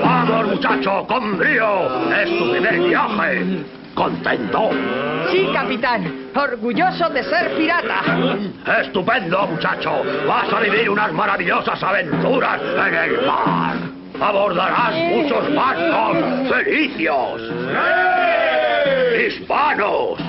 ¡Vamos, 0.04 0.48
muchacho! 0.48 1.06
¡Con 1.08 1.38
brío! 1.40 2.12
¡Es 2.16 2.38
tu 2.38 2.52
primer 2.52 2.80
viaje! 2.80 3.66
¿Contento? 3.96 4.70
Sí, 5.32 5.50
capitán. 5.52 6.21
Orgulloso 6.34 7.10
de 7.10 7.24
ser 7.24 7.56
pirata. 7.58 8.02
¡Estupendo, 8.82 9.48
muchacho! 9.48 10.02
Vas 10.28 10.52
a 10.54 10.60
vivir 10.62 10.90
unas 10.90 11.12
maravillosas 11.12 11.82
aventuras 11.84 12.62
en 12.62 12.94
el 12.94 13.26
mar. 13.26 13.76
Abordarás 14.20 14.96
muchos 14.96 15.54
barcos 15.54 16.18
felicios. 16.50 17.42
Hispanos. 19.18 20.20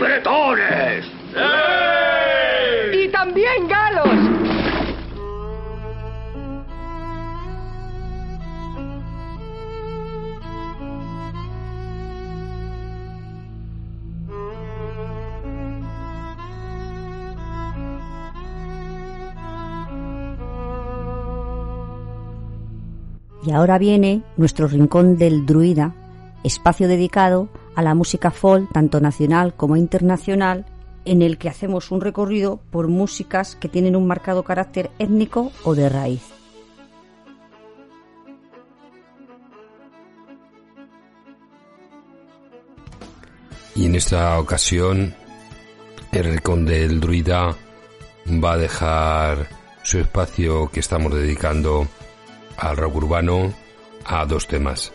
Bretones. 0.00 1.06
Y 23.46 23.50
ahora 23.52 23.78
viene 23.78 24.22
nuestro 24.36 24.68
rincón 24.68 25.18
del 25.18 25.44
druida, 25.44 25.94
espacio 26.44 26.88
dedicado 26.88 27.48
a 27.74 27.82
la 27.82 27.94
música 27.94 28.30
folk, 28.30 28.72
tanto 28.72 29.00
nacional 29.00 29.54
como 29.54 29.76
internacional, 29.76 30.64
en 31.04 31.20
el 31.20 31.36
que 31.36 31.50
hacemos 31.50 31.90
un 31.90 32.00
recorrido 32.00 32.60
por 32.70 32.88
músicas 32.88 33.54
que 33.56 33.68
tienen 33.68 33.96
un 33.96 34.06
marcado 34.06 34.44
carácter 34.44 34.90
étnico 34.98 35.52
o 35.64 35.74
de 35.74 35.90
raíz. 35.90 36.22
Y 43.76 43.86
en 43.86 43.96
esta 43.96 44.38
ocasión, 44.38 45.14
el 46.12 46.24
rincón 46.24 46.64
del 46.64 47.00
druida 47.00 47.54
va 48.42 48.52
a 48.52 48.56
dejar 48.56 49.48
su 49.82 49.98
espacio 49.98 50.70
que 50.70 50.80
estamos 50.80 51.12
dedicando 51.12 51.86
al 52.56 52.76
rock 52.76 52.96
urbano 52.96 53.52
a 54.04 54.24
dos 54.26 54.46
temas. 54.46 54.92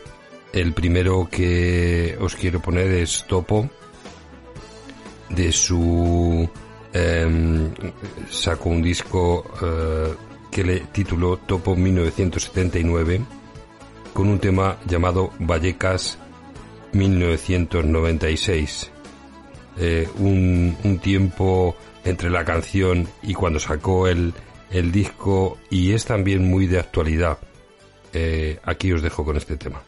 El 0.54 0.74
primero 0.74 1.28
que 1.30 2.18
os 2.20 2.36
quiero 2.36 2.60
poner 2.60 2.88
es 2.92 3.26
Topo, 3.28 3.70
de 5.30 5.52
su... 5.52 6.50
em, 6.92 7.72
sacó 8.30 8.70
un 8.70 8.82
disco 8.82 9.46
eh, 9.62 10.14
que 10.52 10.64
le 10.64 10.80
tituló 10.92 11.38
Topo 11.38 11.76
1979, 11.76 13.22
con 14.14 14.28
un 14.28 14.40
tema 14.40 14.78
llamado 14.88 15.32
Vallecas 15.40 16.18
1996. 16.94 18.92
Eh, 19.78 20.10
un, 20.18 20.76
un 20.84 21.00
tiempo 21.00 21.76
entre 22.04 22.30
la 22.30 22.44
canción 22.44 23.08
y 23.22 23.34
cuando 23.34 23.60
sacó 23.60 24.08
el, 24.08 24.34
el 24.72 24.92
disco 24.92 25.58
y 25.70 25.94
es 25.94 26.06
también 26.06 26.50
muy 26.50 26.68
de 26.68 26.80
actualidad. 26.80 27.38
Eh, 28.14 28.60
aquí 28.64 28.92
os 28.94 29.02
dejo 29.02 29.24
con 29.24 29.38
este 29.38 29.58
tema. 29.58 29.82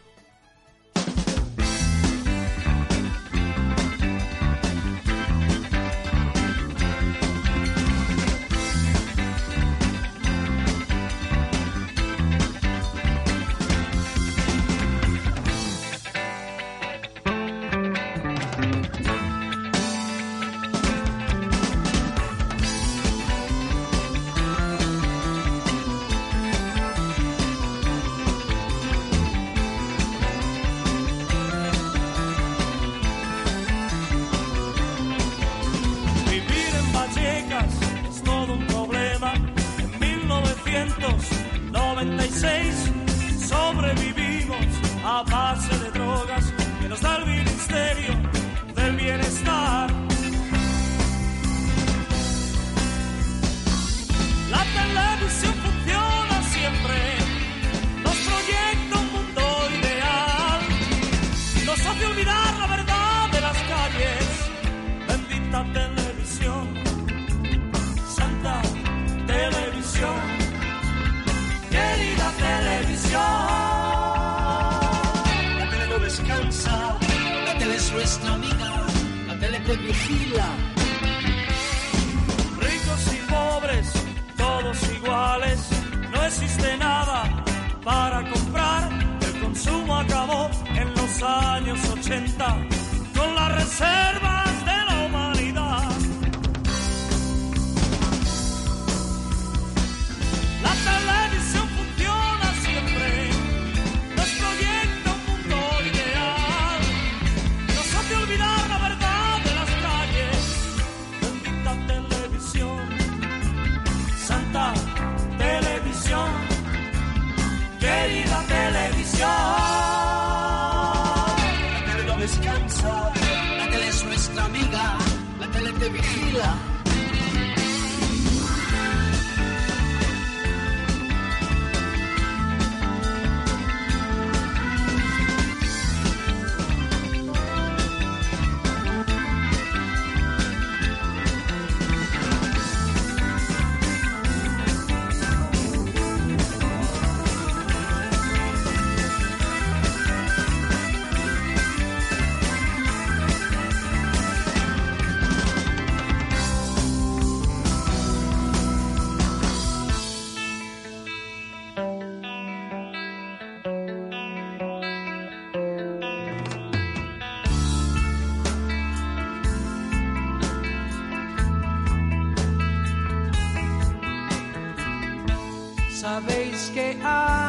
Que 176.72 176.96
hay 177.02 177.41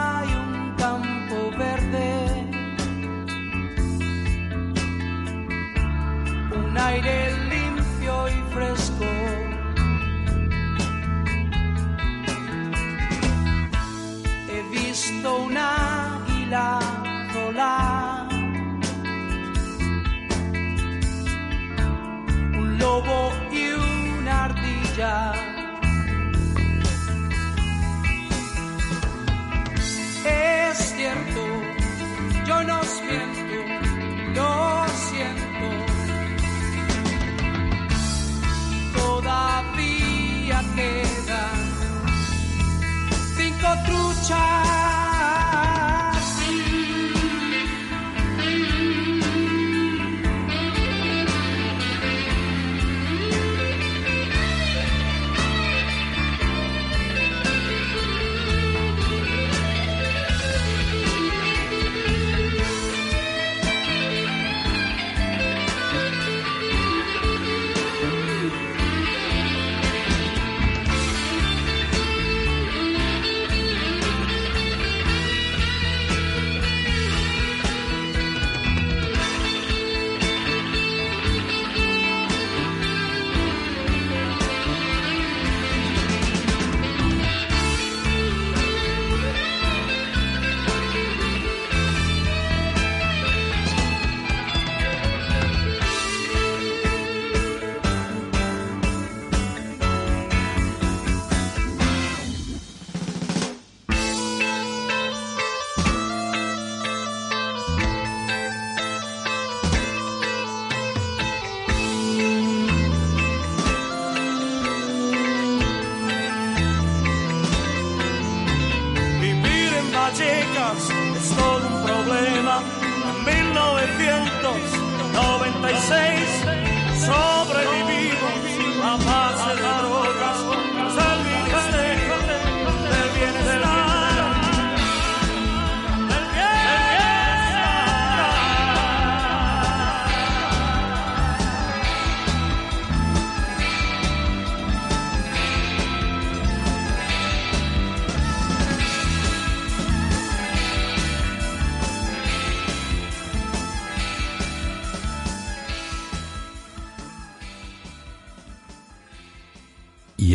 Vivir 120.03 120.27
en 120.27 120.53
Vallecas 120.53 120.89
es 121.15 121.31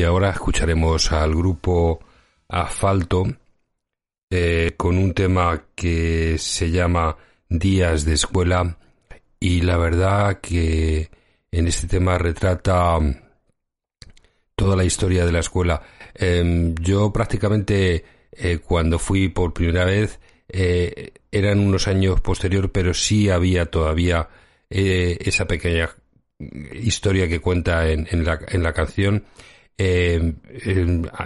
ahora 0.09 0.31
escucharemos 0.31 1.13
al 1.13 1.35
grupo 1.35 2.01
Asfalto 2.49 3.27
eh, 4.31 4.73
con 4.77 4.99
un 4.99 5.13
tema 5.13 5.67
que 5.75 6.37
se 6.39 6.71
llama 6.71 7.17
Días 7.49 8.05
de 8.05 8.15
Escuela 8.15 8.79
y 9.39 9.61
la 9.61 9.77
verdad 9.77 10.41
que 10.41 11.11
en 11.53 11.69
este 11.69 11.87
tema 11.87 12.19
retrata 12.19 12.99
mm, 12.99 13.17
toda 14.57 14.77
la 14.77 14.85
historia 14.85 15.25
de 15.25 15.33
la 15.33 15.41
escuela. 15.41 15.83
Em, 16.15 16.75
yo 16.77 17.13
prácticamente 17.13 18.05
eh, 18.33 18.59
cuando 18.59 18.99
fui 18.99 19.29
por 19.29 19.53
primera 19.53 19.85
vez 19.85 20.21
eh, 20.49 21.13
eran 21.31 21.61
unos 21.61 21.87
años 21.87 22.21
posterior, 22.21 22.73
pero 22.73 22.95
sí 22.95 23.29
había 23.31 23.67
todavía 23.67 24.29
esa 24.71 25.47
pequeña 25.47 25.89
historia 26.73 27.27
que 27.29 27.41
cuenta 27.41 27.89
en, 27.89 28.07
en 28.11 28.25
la, 28.25 28.39
en 28.49 28.63
la 28.63 28.73
canción. 28.73 29.25
Em, 29.81 30.35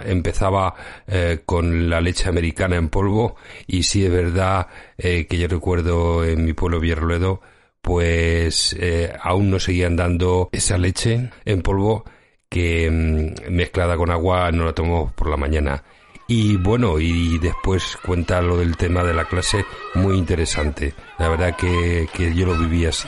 empezaba 0.05 0.75
eh, 1.07 1.41
con 1.43 1.89
la 1.89 1.99
leche 1.99 2.29
americana 2.29 2.75
en 2.75 2.89
polvo. 2.89 3.35
Y 3.65 3.81
sí 3.81 4.05
es 4.05 4.11
verdad 4.11 4.67
eh, 4.95 5.25
que 5.27 5.39
yo 5.39 5.47
recuerdo 5.47 6.23
en 6.23 6.45
mi 6.45 6.53
pueblo 6.53 6.79
Villarruedo 6.79 7.41
pues 7.81 8.75
eh, 8.79 9.11
aún 9.21 9.49
no 9.49 9.59
seguían 9.59 9.95
dando 9.97 10.49
esa 10.53 10.77
leche 10.77 11.31
en 11.43 11.61
polvo 11.63 12.05
que 12.47 12.89
mm, 12.89 13.51
mezclada 13.51 13.97
con 13.97 14.11
agua 14.11 14.51
no 14.51 14.65
la 14.65 14.73
tomamos 14.73 15.11
por 15.13 15.29
la 15.29 15.37
mañana. 15.37 15.83
Y 16.27 16.55
bueno 16.57 16.99
y 16.99 17.39
después 17.39 17.97
cuenta 18.05 18.41
lo 18.41 18.57
del 18.57 18.77
tema 18.77 19.03
de 19.03 19.15
la 19.15 19.25
clase 19.25 19.65
muy 19.95 20.15
interesante. 20.15 20.93
La 21.17 21.27
verdad 21.27 21.55
que, 21.57 22.07
que 22.13 22.33
yo 22.35 22.45
lo 22.45 22.55
viví 22.57 22.85
así 22.85 23.07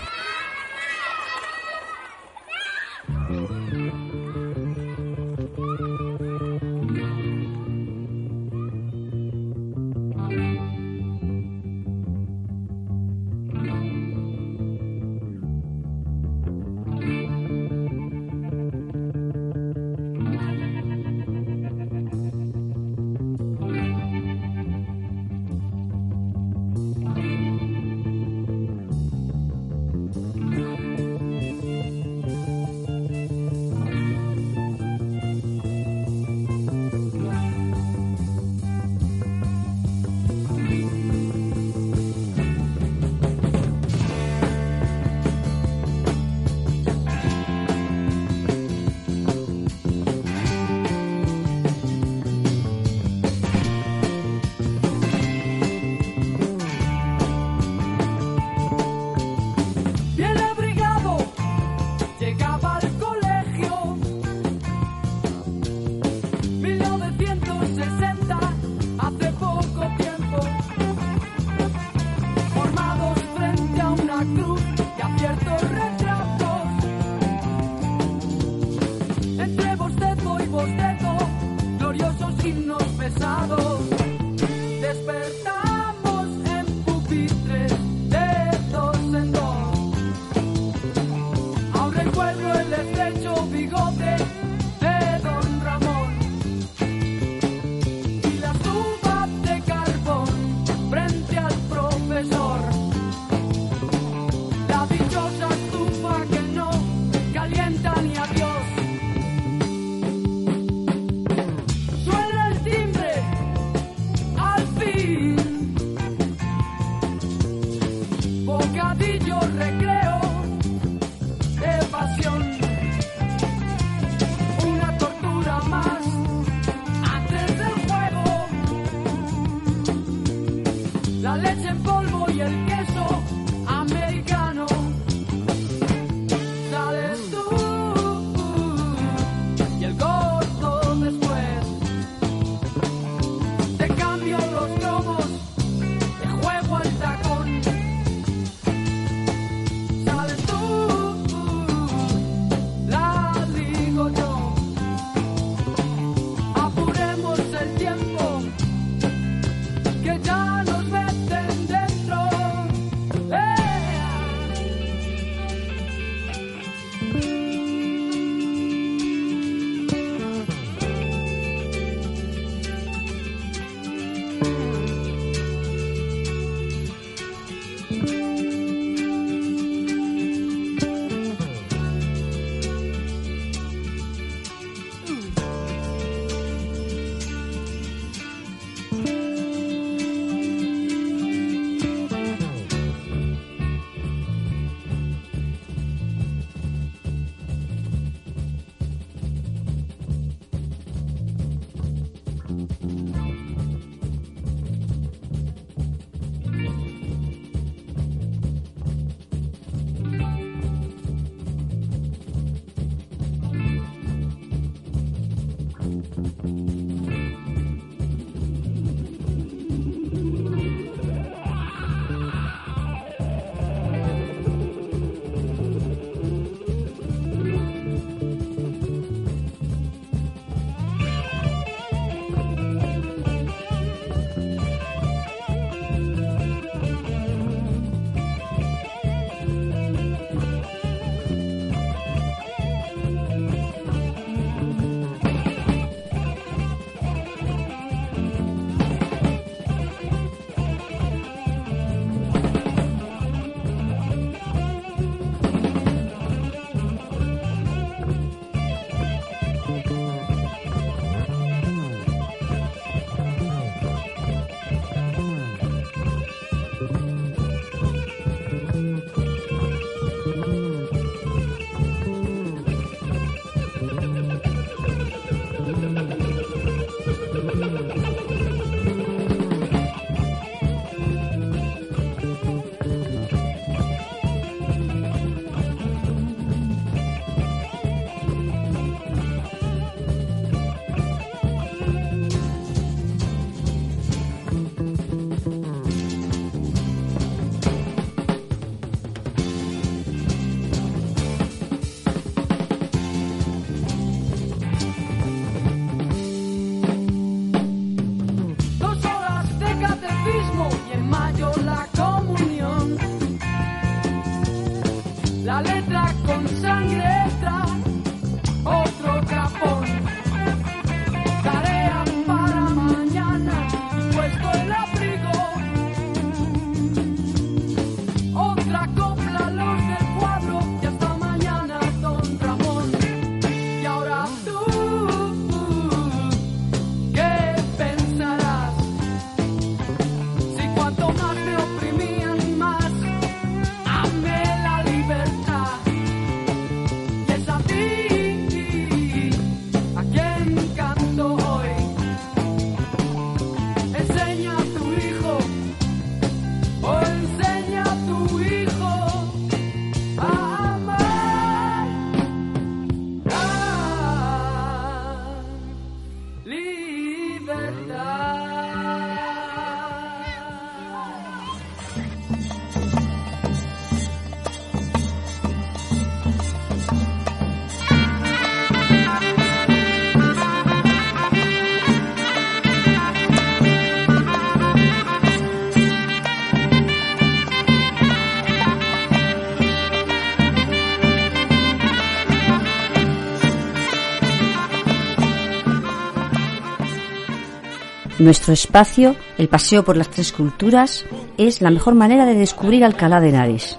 Nuestro 398.26 398.53
espacio, 398.53 399.15
el 399.38 399.49
paseo 399.49 399.86
por 399.86 399.95
las 399.95 400.09
tres 400.09 400.32
culturas, 400.32 401.05
es 401.38 401.61
la 401.61 401.69
mejor 401.69 401.93
manera 401.93 402.26
de 402.26 402.34
descubrir 402.34 402.84
Alcalá 402.84 403.21
de 403.21 403.30
Henares. 403.30 403.78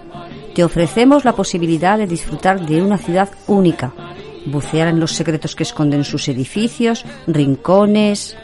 Te 0.54 0.62
ofrecemos 0.62 1.24
la 1.24 1.34
posibilidad 1.34 1.98
de 1.98 2.06
disfrutar 2.06 2.64
de 2.64 2.80
una 2.80 2.96
ciudad 2.96 3.28
única, 3.48 3.92
bucear 4.46 4.86
en 4.86 5.00
los 5.00 5.10
secretos 5.10 5.56
que 5.56 5.64
esconden 5.64 6.04
sus 6.04 6.28
edificios, 6.28 7.04
rincones, 7.26 8.36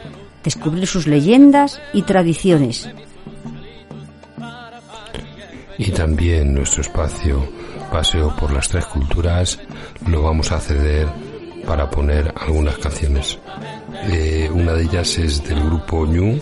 descubrir 0.43 0.87
sus 0.87 1.07
leyendas 1.07 1.81
y 1.93 2.01
tradiciones. 2.01 2.89
Y 5.77 5.91
también 5.91 6.53
nuestro 6.53 6.81
espacio 6.81 7.47
Paseo 7.89 8.35
por 8.35 8.51
las 8.51 8.67
Tres 8.67 8.87
Culturas 8.87 9.57
lo 10.05 10.23
vamos 10.23 10.51
a 10.51 10.59
ceder 10.59 11.07
para 11.65 11.89
poner 11.89 12.33
algunas 12.35 12.77
canciones. 12.77 13.39
Eh, 14.05 14.49
una 14.51 14.73
de 14.73 14.83
ellas 14.83 15.17
es 15.17 15.43
del 15.43 15.63
grupo 15.63 16.05
Ñu, 16.05 16.39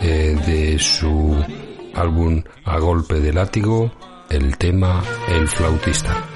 eh, 0.00 0.36
de 0.46 0.78
su 0.78 1.36
álbum 1.94 2.42
A 2.64 2.78
Golpe 2.78 3.20
de 3.20 3.32
Látigo, 3.32 3.90
el 4.28 4.56
tema 4.58 5.02
El 5.28 5.48
Flautista. 5.48 6.29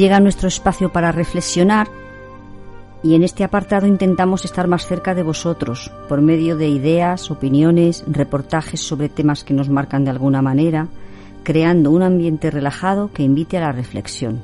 Llega 0.00 0.18
nuestro 0.18 0.48
espacio 0.48 0.90
para 0.90 1.12
reflexionar 1.12 1.86
y 3.02 3.16
en 3.16 3.22
este 3.22 3.44
apartado 3.44 3.86
intentamos 3.86 4.46
estar 4.46 4.66
más 4.66 4.86
cerca 4.86 5.14
de 5.14 5.22
vosotros 5.22 5.92
por 6.08 6.22
medio 6.22 6.56
de 6.56 6.70
ideas, 6.70 7.30
opiniones, 7.30 8.02
reportajes 8.06 8.80
sobre 8.80 9.10
temas 9.10 9.44
que 9.44 9.52
nos 9.52 9.68
marcan 9.68 10.04
de 10.04 10.10
alguna 10.10 10.40
manera, 10.40 10.88
creando 11.42 11.90
un 11.90 12.02
ambiente 12.02 12.50
relajado 12.50 13.12
que 13.12 13.24
invite 13.24 13.58
a 13.58 13.60
la 13.60 13.72
reflexión. 13.72 14.40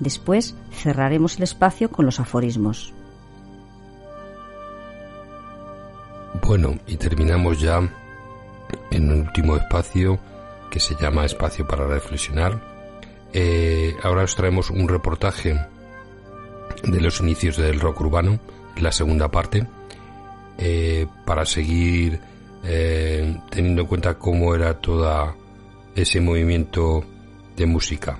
Después 0.00 0.56
cerraremos 0.72 1.36
el 1.36 1.44
espacio 1.44 1.88
con 1.88 2.04
los 2.04 2.18
aforismos. 2.18 2.92
Bueno, 6.44 6.74
y 6.88 6.96
terminamos 6.96 7.60
ya 7.60 7.88
en 8.90 9.12
un 9.12 9.20
último 9.20 9.58
espacio 9.58 10.18
que 10.72 10.80
se 10.80 10.96
llama 10.96 11.24
Espacio 11.24 11.68
para 11.68 11.86
Reflexionar. 11.86 12.75
Eh, 13.38 13.94
ahora 14.02 14.24
os 14.24 14.34
traemos 14.34 14.70
un 14.70 14.88
reportaje 14.88 15.60
de 16.82 17.00
los 17.02 17.20
inicios 17.20 17.58
del 17.58 17.80
rock 17.80 18.00
urbano, 18.00 18.40
la 18.80 18.90
segunda 18.92 19.30
parte, 19.30 19.66
eh, 20.56 21.06
para 21.26 21.44
seguir 21.44 22.18
eh, 22.64 23.36
teniendo 23.50 23.82
en 23.82 23.88
cuenta 23.88 24.18
cómo 24.18 24.54
era 24.54 24.80
todo 24.80 25.36
ese 25.94 26.18
movimiento 26.22 27.04
de 27.54 27.66
música. 27.66 28.18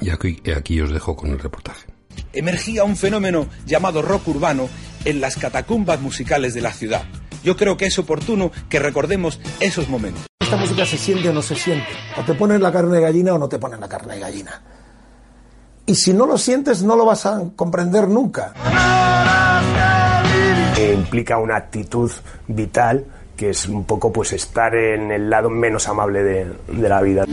Y 0.00 0.10
aquí, 0.10 0.42
aquí 0.52 0.80
os 0.80 0.90
dejo 0.90 1.14
con 1.14 1.30
el 1.30 1.38
reportaje. 1.38 1.86
Emergía 2.32 2.82
un 2.82 2.96
fenómeno 2.96 3.46
llamado 3.66 4.02
rock 4.02 4.26
urbano 4.26 4.68
en 5.04 5.20
las 5.20 5.36
catacumbas 5.36 6.00
musicales 6.00 6.54
de 6.54 6.62
la 6.62 6.72
ciudad. 6.72 7.04
Yo 7.44 7.56
creo 7.56 7.76
que 7.76 7.86
es 7.86 7.96
oportuno 8.00 8.50
que 8.68 8.80
recordemos 8.80 9.38
esos 9.60 9.88
momentos. 9.88 10.31
Esta 10.52 10.60
música 10.60 10.84
se 10.84 10.98
siente 10.98 11.30
o 11.30 11.32
no 11.32 11.40
se 11.40 11.54
siente. 11.56 11.86
O 12.14 12.20
te 12.24 12.34
ponen 12.34 12.60
la 12.62 12.70
carne 12.70 12.96
de 12.96 13.00
gallina 13.00 13.32
o 13.32 13.38
no 13.38 13.48
te 13.48 13.58
ponen 13.58 13.80
la 13.80 13.88
carne 13.88 14.16
de 14.16 14.20
gallina. 14.20 14.60
Y 15.86 15.94
si 15.94 16.12
no 16.12 16.26
lo 16.26 16.36
sientes, 16.36 16.82
no 16.82 16.94
lo 16.94 17.06
vas 17.06 17.24
a 17.24 17.40
comprender 17.56 18.06
nunca. 18.06 18.52
Que 20.74 20.92
implica 20.92 21.38
una 21.38 21.56
actitud 21.56 22.12
vital 22.48 23.06
que 23.34 23.48
es 23.48 23.66
un 23.66 23.84
poco 23.84 24.12
pues 24.12 24.34
estar 24.34 24.74
en 24.74 25.10
el 25.10 25.30
lado 25.30 25.48
menos 25.48 25.88
amable 25.88 26.22
de, 26.22 26.52
de 26.68 26.88
la 26.90 27.00
vida. 27.00 27.24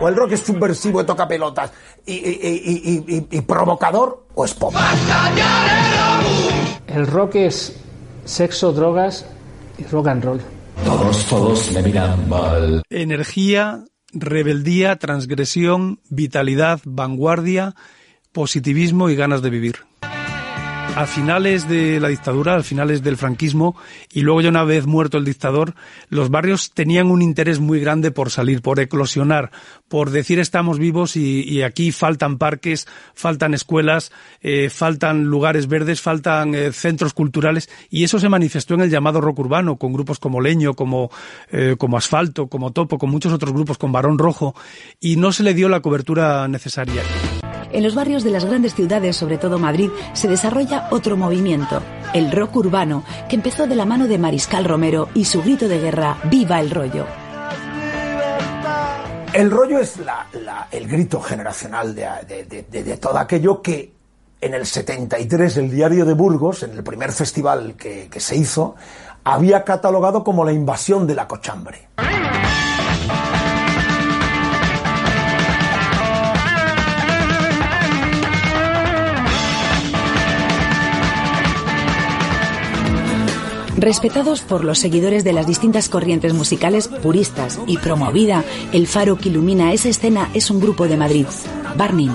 O 0.00 0.08
el 0.08 0.16
rock 0.16 0.32
es 0.32 0.40
subversivo 0.40 1.02
y 1.02 1.04
toca 1.04 1.28
pelotas 1.28 1.70
y, 2.06 2.14
y- 2.14 2.40
y- 2.42 3.04
y- 3.12 3.14
y- 3.14 3.28
y 3.30 3.40
provocador 3.42 4.24
o 4.34 4.46
es 4.46 4.54
pop. 4.54 4.74
El 6.86 7.06
rock 7.06 7.34
es 7.34 7.76
sexo, 8.24 8.72
drogas 8.72 9.26
y 9.76 9.84
rock 9.84 10.06
and 10.06 10.24
roll. 10.24 10.40
Todos, 10.84 11.26
todos 11.26 11.72
miran 11.84 12.28
mal. 12.28 12.82
Energía, 12.90 13.84
rebeldía, 14.12 14.96
transgresión, 14.96 16.00
vitalidad, 16.08 16.80
vanguardia, 16.84 17.74
positivismo 18.32 19.10
y 19.10 19.16
ganas 19.16 19.42
de 19.42 19.50
vivir. 19.50 19.76
A 20.96 21.06
finales 21.06 21.68
de 21.68 22.00
la 22.00 22.08
dictadura, 22.08 22.56
a 22.56 22.62
finales 22.62 23.02
del 23.02 23.18
franquismo, 23.18 23.76
y 24.10 24.22
luego 24.22 24.40
ya 24.40 24.48
una 24.48 24.64
vez 24.64 24.86
muerto 24.86 25.18
el 25.18 25.26
dictador, 25.26 25.74
los 26.08 26.30
barrios 26.30 26.70
tenían 26.72 27.10
un 27.10 27.20
interés 27.20 27.60
muy 27.60 27.80
grande 27.80 28.10
por 28.10 28.30
salir, 28.30 28.62
por 28.62 28.80
eclosionar, 28.80 29.50
por 29.88 30.08
decir 30.08 30.38
estamos 30.38 30.78
vivos 30.78 31.14
y, 31.16 31.62
aquí 31.62 31.92
faltan 31.92 32.38
parques, 32.38 32.86
faltan 33.14 33.52
escuelas, 33.52 34.10
eh, 34.40 34.70
faltan 34.70 35.24
lugares 35.24 35.68
verdes, 35.68 36.00
faltan 36.00 36.54
eh, 36.54 36.72
centros 36.72 37.12
culturales, 37.12 37.68
y 37.90 38.04
eso 38.04 38.18
se 38.18 38.30
manifestó 38.30 38.72
en 38.72 38.80
el 38.80 38.90
llamado 38.90 39.20
rock 39.20 39.40
urbano, 39.40 39.76
con 39.76 39.92
grupos 39.92 40.18
como 40.18 40.40
Leño, 40.40 40.72
como, 40.72 41.10
eh, 41.52 41.76
como 41.76 41.98
Asfalto, 41.98 42.46
como 42.46 42.72
Topo, 42.72 42.96
con 42.96 43.10
muchos 43.10 43.34
otros 43.34 43.52
grupos, 43.52 43.76
con 43.76 43.92
Barón 43.92 44.18
Rojo, 44.18 44.54
y 44.98 45.16
no 45.16 45.30
se 45.30 45.42
le 45.42 45.52
dio 45.52 45.68
la 45.68 45.80
cobertura 45.80 46.48
necesaria. 46.48 47.02
En 47.76 47.82
los 47.82 47.94
barrios 47.94 48.24
de 48.24 48.30
las 48.30 48.46
grandes 48.46 48.74
ciudades, 48.74 49.16
sobre 49.16 49.36
todo 49.36 49.58
Madrid, 49.58 49.90
se 50.14 50.28
desarrolla 50.28 50.88
otro 50.90 51.14
movimiento, 51.18 51.82
el 52.14 52.32
rock 52.32 52.56
urbano, 52.56 53.04
que 53.28 53.36
empezó 53.36 53.66
de 53.66 53.74
la 53.74 53.84
mano 53.84 54.08
de 54.08 54.16
Mariscal 54.16 54.64
Romero 54.64 55.10
y 55.12 55.26
su 55.26 55.42
grito 55.42 55.68
de 55.68 55.78
guerra, 55.78 56.16
¡Viva 56.24 56.58
el 56.58 56.70
rollo! 56.70 57.04
El 59.34 59.50
rollo 59.50 59.78
es 59.78 59.96
el 60.70 60.88
grito 60.88 61.20
generacional 61.20 61.94
de, 61.94 62.98
todo 62.98 63.18
aquello 63.18 63.60
que 63.60 63.92
en 64.40 64.54
el 64.54 64.64
73 64.64 65.58
el 65.58 65.70
diario 65.70 66.06
de 66.06 66.14
Burgos, 66.14 66.62
en 66.62 66.70
el 66.70 66.82
primer 66.82 67.12
festival 67.12 67.74
que 67.76 68.20
se 68.20 68.36
hizo, 68.36 68.74
había 69.22 69.64
catalogado 69.64 70.24
como 70.24 70.46
la 70.46 70.52
invasión 70.52 71.06
de 71.06 71.14
la 71.14 71.28
cochambre. 71.28 71.88
Respetados 83.86 84.40
por 84.40 84.64
los 84.64 84.80
seguidores 84.80 85.22
de 85.22 85.32
las 85.32 85.46
distintas 85.46 85.88
corrientes 85.88 86.34
musicales 86.34 86.88
puristas 86.88 87.60
y 87.68 87.78
promovida, 87.78 88.42
el 88.72 88.88
faro 88.88 89.16
que 89.16 89.28
ilumina 89.28 89.72
esa 89.72 89.88
escena 89.88 90.28
es 90.34 90.50
un 90.50 90.58
grupo 90.58 90.88
de 90.88 90.96
Madrid, 90.96 91.26
Barning. 91.76 92.10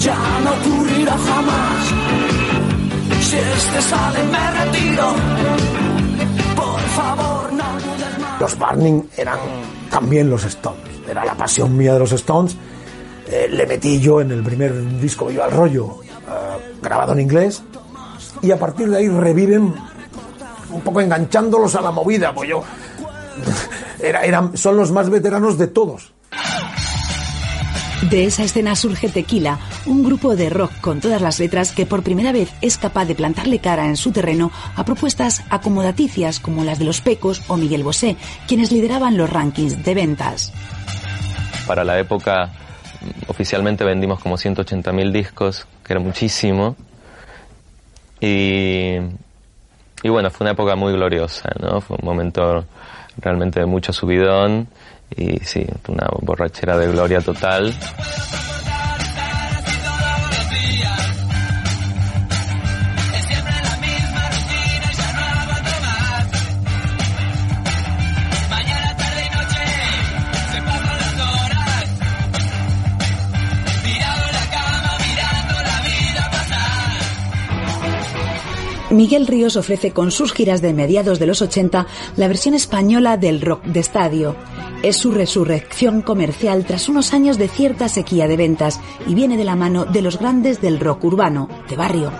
Ya 0.00 0.16
no 0.42 0.50
ocurrirá 0.54 1.18
jamás. 1.18 1.88
Si 3.20 3.36
este 3.36 3.82
sale, 3.82 4.18
me 4.24 4.50
retiro. 4.64 5.14
Por 6.56 6.80
favor, 6.80 7.52
no 7.52 7.58
más. 7.58 8.40
Los 8.40 8.58
Barning 8.58 9.02
eran 9.14 9.38
también 9.90 10.30
los 10.30 10.42
Stones. 10.44 10.80
Era 11.06 11.22
la 11.22 11.34
pasión 11.34 11.76
mía 11.76 11.92
de 11.92 11.98
los 11.98 12.12
Stones. 12.12 12.56
Eh, 13.30 13.46
le 13.50 13.66
metí 13.66 14.00
yo 14.00 14.22
en 14.22 14.30
el 14.30 14.42
primer 14.42 14.72
disco 14.98 15.26
Viva 15.26 15.44
el 15.44 15.50
Rollo, 15.50 16.00
eh, 16.02 16.76
grabado 16.80 17.12
en 17.12 17.20
inglés. 17.20 17.62
Y 18.42 18.50
a 18.50 18.58
partir 18.58 18.88
de 18.88 18.98
ahí 18.98 19.08
reviven 19.08 19.74
un 20.70 20.80
poco 20.82 21.00
enganchándolos 21.00 21.74
a 21.74 21.80
la 21.80 21.90
movida, 21.90 22.34
pues 22.34 22.50
yo. 22.50 22.62
Era, 24.02 24.24
eran, 24.24 24.56
son 24.56 24.76
los 24.76 24.92
más 24.92 25.08
veteranos 25.08 25.56
de 25.56 25.68
todos. 25.68 26.12
De 28.10 28.24
esa 28.24 28.44
escena 28.44 28.76
surge 28.76 29.08
Tequila, 29.08 29.58
un 29.86 30.04
grupo 30.04 30.36
de 30.36 30.50
rock 30.50 30.70
con 30.80 31.00
todas 31.00 31.20
las 31.20 31.40
letras 31.40 31.72
que 31.72 31.86
por 31.86 32.02
primera 32.02 32.30
vez 32.30 32.52
es 32.60 32.76
capaz 32.76 33.06
de 33.06 33.14
plantarle 33.14 33.58
cara 33.58 33.86
en 33.86 33.96
su 33.96 34.12
terreno 34.12 34.52
a 34.76 34.84
propuestas 34.84 35.42
acomodaticias 35.50 36.38
como 36.38 36.62
las 36.62 36.78
de 36.78 36.84
Los 36.84 37.00
Pecos 37.00 37.42
o 37.48 37.56
Miguel 37.56 37.82
Bosé, 37.82 38.16
quienes 38.46 38.70
lideraban 38.70 39.16
los 39.16 39.30
rankings 39.30 39.82
de 39.82 39.94
ventas. 39.94 40.52
Para 41.66 41.84
la 41.84 41.98
época, 41.98 42.52
oficialmente 43.26 43.82
vendimos 43.82 44.20
como 44.20 44.36
180.000 44.36 45.10
discos, 45.10 45.66
que 45.82 45.94
era 45.94 46.00
muchísimo. 46.00 46.76
Y, 50.02 50.08
bueno, 50.08 50.30
fue 50.30 50.44
una 50.44 50.52
época 50.52 50.76
muy 50.76 50.92
gloriosa, 50.92 51.50
¿no? 51.60 51.80
Fue 51.80 51.96
un 52.00 52.04
momento 52.04 52.64
realmente 53.18 53.60
de 53.60 53.66
mucho 53.66 53.92
subidón 53.92 54.68
y 55.16 55.38
sí, 55.38 55.64
una 55.88 56.08
borrachera 56.20 56.76
de 56.76 56.88
gloria 56.88 57.20
total. 57.20 57.74
Miguel 78.90 79.26
Ríos 79.26 79.56
ofrece 79.56 79.90
con 79.92 80.10
sus 80.10 80.32
giras 80.32 80.62
de 80.62 80.72
mediados 80.72 81.18
de 81.18 81.26
los 81.26 81.42
80 81.42 81.86
la 82.16 82.28
versión 82.28 82.54
española 82.54 83.16
del 83.16 83.40
rock 83.40 83.64
de 83.64 83.80
estadio. 83.80 84.36
Es 84.82 84.96
su 84.96 85.10
resurrección 85.10 86.02
comercial 86.02 86.64
tras 86.64 86.88
unos 86.88 87.12
años 87.12 87.36
de 87.36 87.48
cierta 87.48 87.88
sequía 87.88 88.28
de 88.28 88.36
ventas 88.36 88.80
y 89.06 89.14
viene 89.14 89.36
de 89.36 89.44
la 89.44 89.56
mano 89.56 89.84
de 89.86 90.02
los 90.02 90.18
grandes 90.18 90.60
del 90.60 90.78
rock 90.78 91.04
urbano, 91.04 91.48
de 91.68 91.76
barrio. 91.76 92.12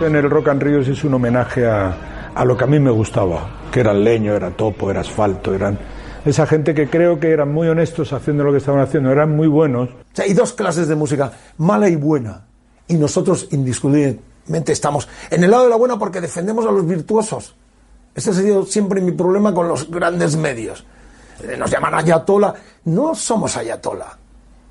En 0.00 0.14
el 0.14 0.30
Rock 0.30 0.48
and 0.48 0.62
Ríos 0.62 0.88
es 0.88 1.02
un 1.04 1.14
homenaje 1.14 1.66
a, 1.66 2.32
a 2.34 2.44
lo 2.44 2.56
que 2.56 2.64
a 2.64 2.66
mí 2.66 2.78
me 2.78 2.90
gustaba, 2.90 3.48
que 3.72 3.80
era 3.80 3.92
leño, 3.92 4.34
era 4.34 4.50
topo, 4.50 4.90
era 4.90 5.00
asfalto, 5.00 5.54
eran 5.54 5.78
esa 6.28 6.46
gente 6.46 6.74
que 6.74 6.88
creo 6.88 7.18
que 7.20 7.30
eran 7.30 7.52
muy 7.52 7.68
honestos 7.68 8.12
haciendo 8.12 8.44
lo 8.44 8.52
que 8.52 8.58
estaban 8.58 8.80
haciendo, 8.80 9.10
eran 9.10 9.34
muy 9.34 9.48
buenos. 9.48 9.88
Hay 10.18 10.34
dos 10.34 10.52
clases 10.52 10.88
de 10.88 10.94
música, 10.94 11.32
mala 11.58 11.88
y 11.88 11.96
buena. 11.96 12.46
Y 12.86 12.94
nosotros 12.94 13.48
indiscutiblemente 13.50 14.72
estamos 14.72 15.08
en 15.30 15.44
el 15.44 15.50
lado 15.50 15.64
de 15.64 15.70
la 15.70 15.76
buena 15.76 15.98
porque 15.98 16.20
defendemos 16.20 16.66
a 16.66 16.72
los 16.72 16.86
virtuosos. 16.86 17.54
Ese 18.14 18.30
ha 18.30 18.34
sido 18.34 18.64
siempre 18.64 19.00
mi 19.00 19.12
problema 19.12 19.54
con 19.54 19.68
los 19.68 19.90
grandes 19.90 20.36
medios. 20.36 20.84
Eh, 21.42 21.56
Nos 21.56 21.70
llaman 21.70 21.94
ayatola. 21.94 22.54
No 22.84 23.14
somos 23.14 23.56
ayatola. 23.56 24.18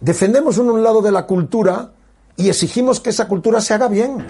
Defendemos 0.01 0.58
un 0.58 0.84
lado 0.84 1.01
de 1.01 1.12
la 1.12 1.26
cultura 1.26 1.91
y 2.36 2.49
exigimos 2.49 2.99
que 2.99 3.12
esa 3.12 3.28
cultura 3.28 3.62
se 3.62 3.74
haga 3.74 3.88
bien. 3.88 4.26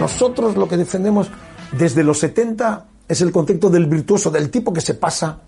Nosotros 0.00 0.56
lo 0.56 0.66
que 0.68 0.76
defendemos 0.76 1.28
desde 1.78 2.02
los 2.02 2.18
70 2.18 2.86
es 3.12 3.20
el 3.20 3.30
concepto 3.30 3.68
del 3.68 3.86
virtuoso, 3.86 4.30
del 4.30 4.50
tipo 4.50 4.72
que 4.72 4.80
se 4.80 4.94
pasa 4.94 5.38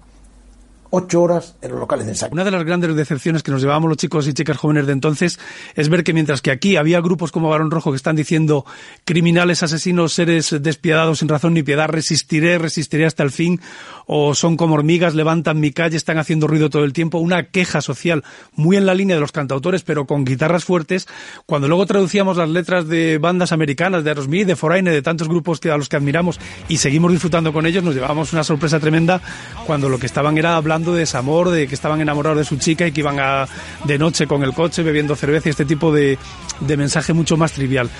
ocho 0.96 1.22
horas 1.22 1.56
en 1.60 1.72
los 1.72 1.80
locales 1.80 2.06
de 2.06 2.12
ensayo. 2.12 2.32
Una 2.32 2.44
de 2.44 2.52
las 2.52 2.64
grandes 2.64 2.94
decepciones 2.94 3.42
que 3.42 3.50
nos 3.50 3.60
llevábamos 3.60 3.88
los 3.88 3.98
chicos 3.98 4.28
y 4.28 4.32
chicas 4.32 4.56
jóvenes 4.56 4.86
de 4.86 4.92
entonces 4.92 5.40
es 5.74 5.88
ver 5.88 6.04
que 6.04 6.12
mientras 6.12 6.40
que 6.40 6.52
aquí 6.52 6.76
había 6.76 7.00
grupos 7.00 7.32
como 7.32 7.48
Barón 7.48 7.72
Rojo 7.72 7.90
que 7.90 7.96
están 7.96 8.14
diciendo 8.14 8.64
criminales, 9.04 9.64
asesinos, 9.64 10.12
seres 10.12 10.54
despiadados 10.60 11.18
sin 11.18 11.28
razón 11.28 11.54
ni 11.54 11.64
piedad, 11.64 11.88
resistiré, 11.88 12.58
resistiré 12.58 13.06
hasta 13.06 13.24
el 13.24 13.32
fin, 13.32 13.60
o 14.06 14.36
son 14.36 14.56
como 14.56 14.74
hormigas, 14.74 15.16
levantan 15.16 15.58
mi 15.58 15.72
calle, 15.72 15.96
están 15.96 16.18
haciendo 16.18 16.46
ruido 16.46 16.70
todo 16.70 16.84
el 16.84 16.92
tiempo, 16.92 17.18
una 17.18 17.44
queja 17.44 17.80
social 17.80 18.22
muy 18.52 18.76
en 18.76 18.86
la 18.86 18.94
línea 18.94 19.16
de 19.16 19.20
los 19.20 19.32
cantautores, 19.32 19.82
pero 19.82 20.06
con 20.06 20.24
guitarras 20.24 20.64
fuertes, 20.64 21.08
cuando 21.44 21.66
luego 21.66 21.86
traducíamos 21.86 22.36
las 22.36 22.48
letras 22.48 22.86
de 22.86 23.18
bandas 23.18 23.50
americanas, 23.50 24.04
de 24.04 24.10
Aerosmith, 24.10 24.46
de 24.46 24.54
Foreigner, 24.54 24.94
de 24.94 25.02
tantos 25.02 25.28
grupos 25.28 25.58
que 25.58 25.72
a 25.72 25.76
los 25.76 25.88
que 25.88 25.96
admiramos 25.96 26.38
y 26.68 26.76
seguimos 26.76 27.10
disfrutando 27.10 27.52
con 27.52 27.66
ellos, 27.66 27.82
nos 27.82 27.94
llevábamos 27.94 28.32
una 28.32 28.44
sorpresa 28.44 28.78
tremenda 28.78 29.20
cuando 29.66 29.88
lo 29.88 29.98
que 29.98 30.06
estaban 30.06 30.38
era 30.38 30.56
hablando 30.56 30.83
de 30.92 31.00
desamor, 31.00 31.50
de 31.50 31.66
que 31.66 31.74
estaban 31.74 32.00
enamorados 32.00 32.38
de 32.38 32.44
su 32.44 32.56
chica 32.56 32.86
y 32.86 32.92
que 32.92 33.00
iban 33.00 33.18
a, 33.20 33.46
de 33.84 33.98
noche 33.98 34.26
con 34.26 34.42
el 34.42 34.52
coche 34.52 34.82
bebiendo 34.82 35.16
cerveza 35.16 35.48
y 35.48 35.50
este 35.50 35.64
tipo 35.64 35.92
de, 35.92 36.18
de 36.60 36.76
mensaje 36.76 37.12
mucho 37.12 37.36
más 37.36 37.52
trivial. 37.52 37.90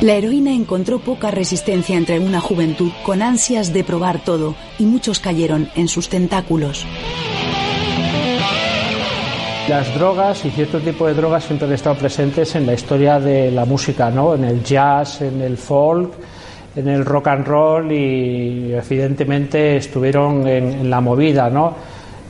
La 0.00 0.14
heroína 0.14 0.52
encontró 0.52 1.00
poca 1.00 1.32
resistencia 1.32 1.96
entre 1.96 2.20
una 2.20 2.40
juventud 2.40 2.92
con 3.02 3.20
ansias 3.20 3.72
de 3.72 3.82
probar 3.82 4.22
todo 4.22 4.54
y 4.78 4.84
muchos 4.84 5.18
cayeron 5.18 5.68
en 5.74 5.88
sus 5.88 6.08
tentáculos. 6.08 6.86
Las 9.68 9.94
drogas 9.94 10.46
y 10.46 10.50
cierto 10.50 10.80
tipo 10.80 11.06
de 11.06 11.12
drogas 11.12 11.44
siempre 11.44 11.68
han 11.68 11.74
estado 11.74 11.96
presentes 11.96 12.54
en 12.54 12.64
la 12.64 12.72
historia 12.72 13.20
de 13.20 13.50
la 13.50 13.66
música, 13.66 14.10
¿no? 14.10 14.34
En 14.34 14.44
el 14.44 14.64
jazz, 14.64 15.20
en 15.20 15.42
el 15.42 15.58
folk, 15.58 16.14
en 16.74 16.88
el 16.88 17.04
rock 17.04 17.28
and 17.28 17.46
roll 17.46 17.92
y 17.92 18.72
evidentemente 18.72 19.76
estuvieron 19.76 20.48
en, 20.48 20.88
la 20.88 21.02
movida, 21.02 21.50
¿no? 21.50 21.74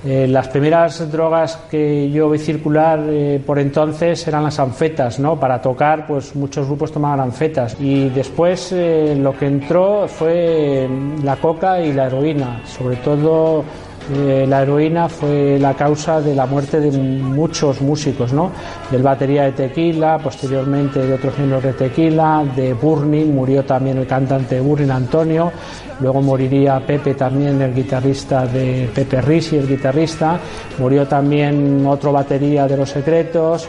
Eh, 0.04 0.26
las 0.26 0.48
primeras 0.48 1.10
drogas 1.12 1.60
que 1.70 2.10
yo 2.10 2.28
vi 2.28 2.38
circular 2.38 3.04
eh, 3.08 3.40
por 3.44 3.60
entonces 3.60 4.26
eran 4.26 4.42
las 4.42 4.58
anfetas, 4.58 5.20
¿no? 5.20 5.38
Para 5.38 5.62
tocar, 5.62 6.08
pues 6.08 6.34
muchos 6.34 6.66
grupos 6.66 6.90
tomaban 6.90 7.20
anfetas 7.20 7.76
y 7.78 8.08
después 8.08 8.72
eh, 8.72 9.16
lo 9.16 9.38
que 9.38 9.46
entró 9.46 10.08
fue 10.08 10.88
la 11.22 11.36
coca 11.36 11.80
y 11.80 11.92
la 11.92 12.06
heroína, 12.06 12.62
sobre 12.66 12.96
todo 12.96 13.64
eh, 14.10 14.46
la 14.48 14.62
heroína 14.62 15.08
fue 15.08 15.58
la 15.58 15.74
causa 15.74 16.20
de 16.20 16.34
la 16.34 16.46
muerte 16.46 16.80
de 16.80 16.90
muchos 16.90 17.82
músicos, 17.82 18.32
¿no? 18.32 18.50
Del 18.90 19.02
batería 19.02 19.44
de 19.44 19.52
Tequila, 19.52 20.18
posteriormente 20.18 21.06
de 21.06 21.12
otros 21.12 21.36
miembros 21.36 21.62
de 21.62 21.72
Tequila, 21.74 22.44
de 22.56 22.72
Burning, 22.72 23.34
murió 23.34 23.64
también 23.64 23.98
el 23.98 24.06
cantante 24.06 24.60
Burning, 24.60 24.90
Antonio, 24.90 25.52
luego 26.00 26.22
moriría 26.22 26.80
Pepe 26.80 27.14
también, 27.14 27.60
el 27.60 27.74
guitarrista 27.74 28.46
de 28.46 28.88
Pepe 28.94 29.20
Risi, 29.20 29.56
el 29.56 29.68
guitarrista, 29.68 30.38
murió 30.78 31.06
también 31.06 31.84
otro 31.86 32.10
batería 32.10 32.66
de 32.66 32.76
Los 32.76 32.90
Secretos, 32.90 33.68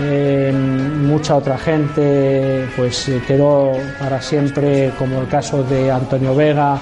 eh, 0.00 0.52
mucha 0.52 1.36
otra 1.36 1.56
gente 1.56 2.66
pues 2.76 3.08
eh, 3.08 3.22
quedó 3.26 3.72
para 4.00 4.20
siempre, 4.20 4.90
como 4.98 5.20
el 5.20 5.28
caso 5.28 5.62
de 5.62 5.90
Antonio 5.90 6.34
Vega, 6.34 6.78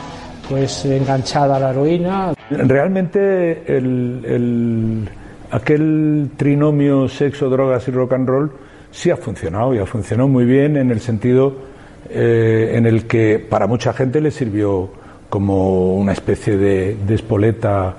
pues 0.48 0.84
enganchada 0.84 1.56
a 1.56 1.60
la 1.60 1.70
heroína. 1.70 2.34
Realmente 2.50 3.64
el, 3.76 4.22
el- 4.24 5.08
aquel 5.50 6.30
trinomio 6.36 7.08
sexo, 7.08 7.48
drogas 7.48 7.86
y 7.88 7.90
rock 7.90 8.12
and 8.14 8.28
roll 8.28 8.50
sí 8.90 9.10
ha 9.10 9.16
funcionado 9.16 9.74
y 9.74 9.78
ha 9.78 9.86
funcionado 9.86 10.28
muy 10.28 10.44
bien 10.44 10.76
en 10.76 10.90
el 10.90 11.00
sentido 11.00 11.54
eh, 12.10 12.72
en 12.76 12.86
el 12.86 13.06
que 13.06 13.38
para 13.38 13.66
mucha 13.66 13.92
gente 13.92 14.20
le 14.20 14.30
sirvió 14.30 14.90
como 15.28 15.94
una 15.96 16.12
especie 16.12 16.56
de, 16.56 16.96
de 17.06 17.14
espoleta 17.14 17.94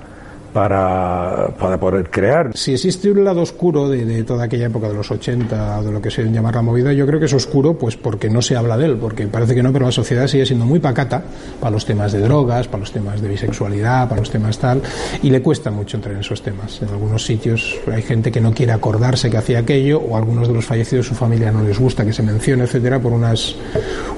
para, 0.56 1.48
para 1.60 1.78
poder 1.78 2.08
crear. 2.08 2.56
Si 2.56 2.72
existe 2.72 3.10
un 3.10 3.22
lado 3.22 3.42
oscuro 3.42 3.90
de, 3.90 4.24
toda 4.24 4.44
aquella 4.44 4.68
época 4.68 4.88
de 4.88 4.94
los 4.94 5.10
80 5.10 5.80
o 5.80 5.82
de 5.82 5.92
lo 5.92 6.00
que 6.00 6.10
se 6.10 6.24
llamar 6.24 6.54
la 6.54 6.62
movida, 6.62 6.94
yo 6.94 7.06
creo 7.06 7.20
que 7.20 7.26
es 7.26 7.34
oscuro 7.34 7.76
pues 7.76 7.98
porque 7.98 8.30
no 8.30 8.40
se 8.40 8.56
habla 8.56 8.78
de 8.78 8.86
él, 8.86 8.96
porque 8.96 9.26
parece 9.26 9.54
que 9.54 9.62
no, 9.62 9.70
pero 9.70 9.84
la 9.84 9.92
sociedad 9.92 10.26
sigue 10.26 10.46
siendo 10.46 10.64
muy 10.64 10.78
pacata 10.78 11.22
para 11.60 11.72
los 11.72 11.84
temas 11.84 12.12
de 12.12 12.20
drogas, 12.20 12.68
para 12.68 12.80
los 12.80 12.90
temas 12.90 13.20
de 13.20 13.28
bisexualidad, 13.28 14.08
para 14.08 14.22
los 14.22 14.30
temas 14.30 14.58
tal, 14.58 14.80
y 15.22 15.28
le 15.28 15.42
cuesta 15.42 15.70
mucho 15.70 15.98
entrar 15.98 16.14
en 16.14 16.20
esos 16.22 16.40
temas. 16.40 16.80
En 16.80 16.88
algunos 16.88 17.22
sitios 17.22 17.76
hay 17.92 18.00
gente 18.00 18.32
que 18.32 18.40
no 18.40 18.54
quiere 18.54 18.72
acordarse 18.72 19.28
que 19.28 19.36
hacía 19.36 19.58
aquello, 19.58 20.00
o 20.00 20.16
algunos 20.16 20.48
de 20.48 20.54
los 20.54 20.64
fallecidos 20.64 21.06
su 21.06 21.14
familia 21.14 21.52
no 21.52 21.64
les 21.64 21.78
gusta 21.78 22.02
que 22.02 22.14
se 22.14 22.22
mencione, 22.22 22.64
etcétera, 22.64 22.98
por 22.98 23.12
unas, 23.12 23.56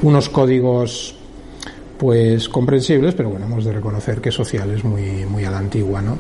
unos 0.03 0.29
códigos 0.29 1.18
pues 1.99 2.49
comprensibles, 2.49 3.15
pero 3.15 3.31
bueno, 3.31 3.47
hemos 3.47 3.65
de 3.65 3.73
reconocer 3.73 4.21
que 4.21 4.31
social 4.31 4.71
es 4.71 4.85
muy, 4.85 5.25
muy 5.29 5.45
a 5.45 5.51
la 5.51 5.59
antigua, 5.59 6.01
¿no? 6.01 6.17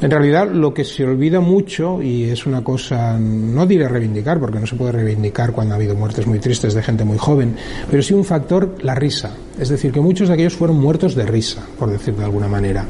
En 0.00 0.10
realidad, 0.12 0.48
lo 0.48 0.72
que 0.72 0.84
se 0.84 1.04
olvida 1.04 1.40
mucho, 1.40 2.00
y 2.00 2.24
es 2.24 2.46
una 2.46 2.62
cosa, 2.62 3.18
no 3.18 3.66
diré 3.66 3.88
reivindicar, 3.88 4.38
porque 4.38 4.60
no 4.60 4.66
se 4.66 4.76
puede 4.76 4.92
reivindicar 4.92 5.50
cuando 5.50 5.74
ha 5.74 5.76
habido 5.76 5.96
muertes 5.96 6.24
muy 6.26 6.38
tristes 6.38 6.72
de 6.72 6.82
gente 6.84 7.02
muy 7.04 7.18
joven, 7.18 7.56
pero 7.90 8.00
sí 8.00 8.14
un 8.14 8.24
factor, 8.24 8.76
la 8.82 8.94
risa. 8.94 9.34
Es 9.58 9.70
decir, 9.70 9.90
que 9.90 10.00
muchos 10.00 10.28
de 10.28 10.34
aquellos 10.34 10.54
fueron 10.54 10.78
muertos 10.78 11.16
de 11.16 11.26
risa, 11.26 11.66
por 11.76 11.90
decirlo 11.90 12.20
de 12.20 12.26
alguna 12.26 12.46
manera. 12.46 12.84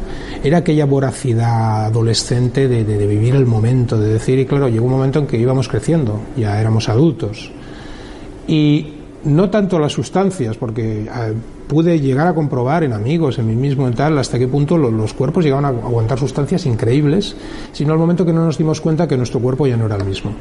Era 0.45 0.59
aquella 0.59 0.85
voracidad 0.85 1.87
adolescente 1.87 2.69
de, 2.69 2.85
de- 2.85 2.99
de 2.99 3.07
vivir 3.07 3.35
el 3.35 3.47
momento, 3.47 3.99
de 3.99 4.13
decir, 4.13 4.39
y 4.39 4.45
claro, 4.45 4.69
llegó 4.69 4.85
un 4.85 4.93
momento 4.93 5.19
en 5.21 5.27
que 5.27 5.39
íbamos 5.39 5.67
creciendo, 5.67 6.21
ya 6.37 6.61
éramos 6.61 6.91
adultos. 6.91 7.51
Y 8.47 8.93
no 9.25 9.49
tanto 9.49 9.79
las 9.79 9.93
sustancias, 9.93 10.59
porque 10.59 11.09
pude 11.69 12.01
llegar 12.01 12.27
a 12.27 12.35
comprobar 12.35 12.83
en 12.83 12.93
amigos, 12.93 13.39
en 13.39 13.47
mí 13.47 13.55
mismo 13.55 13.87
en 13.87 13.95
tal, 13.95 14.19
hasta 14.19 14.39
qué 14.39 14.49
punto 14.49 14.77
lo- 14.79 14.91
los 14.91 15.13
cuerpos 15.13 15.45
llegaban 15.45 15.67
a 15.67 15.69
aguantar 15.69 16.19
sustancias 16.19 16.67
increíbles, 16.67 17.37
sino 17.73 17.93
al 17.93 17.99
momento 17.99 18.25
que 18.25 18.33
no 18.33 18.45
nos 18.45 18.59
dimos 18.59 18.81
cuenta 18.81 19.07
que 19.07 19.17
nuestro 19.17 19.39
cuerpo 19.41 19.67
ya 19.67 19.77
no 19.77 19.87
era 19.87 19.97
el 19.97 20.05
mismo. 20.05 20.33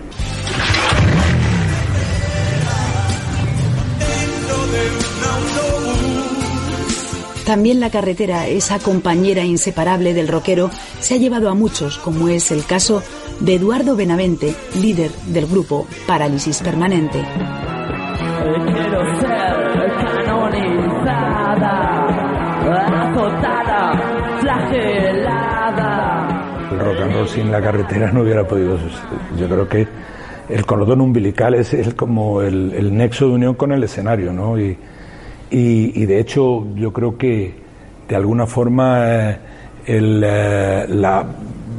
También 7.46 7.80
la 7.80 7.90
carretera, 7.90 8.48
esa 8.48 8.78
compañera 8.80 9.44
inseparable 9.46 10.14
del 10.14 10.28
rockero, 10.28 10.70
se 11.00 11.14
ha 11.14 11.18
llevado 11.18 11.50
a 11.50 11.54
muchos, 11.54 11.98
como 11.98 12.28
es 12.28 12.52
el 12.52 12.66
caso 12.66 13.02
de 13.40 13.56
Eduardo 13.56 13.96
Benavente, 13.96 14.54
líder 14.82 15.12
del 15.28 15.46
grupo 15.48 15.88
Parálisis 16.08 16.60
Permanente. 16.62 17.24
El 26.72 26.80
rock 26.80 27.02
and 27.02 27.14
roll 27.14 27.28
sin 27.28 27.52
la 27.52 27.62
carretera 27.62 28.12
no 28.12 28.22
hubiera 28.22 28.48
podido 28.48 28.78
suceder. 28.78 29.20
Yo 29.38 29.48
creo 29.48 29.68
que 29.68 29.88
el 30.50 30.66
cordón 30.66 31.02
umbilical 31.02 31.56
es, 31.56 31.76
como 31.96 32.42
el, 32.42 32.96
nexo 32.96 33.28
de 33.28 33.34
unión 33.34 33.56
con 33.56 33.72
el 33.72 33.84
escenario, 33.84 34.34
¿no? 34.34 34.58
Y, 34.60 34.78
de 35.50 36.20
hecho 36.20 36.68
yo 36.76 36.92
creo 36.92 37.18
que 37.18 37.54
de 38.08 38.16
alguna 38.16 38.46
forma 38.46 39.30
eh, 39.30 39.38
el, 39.86 40.24
eh, 40.26 40.86
la, 40.90 41.26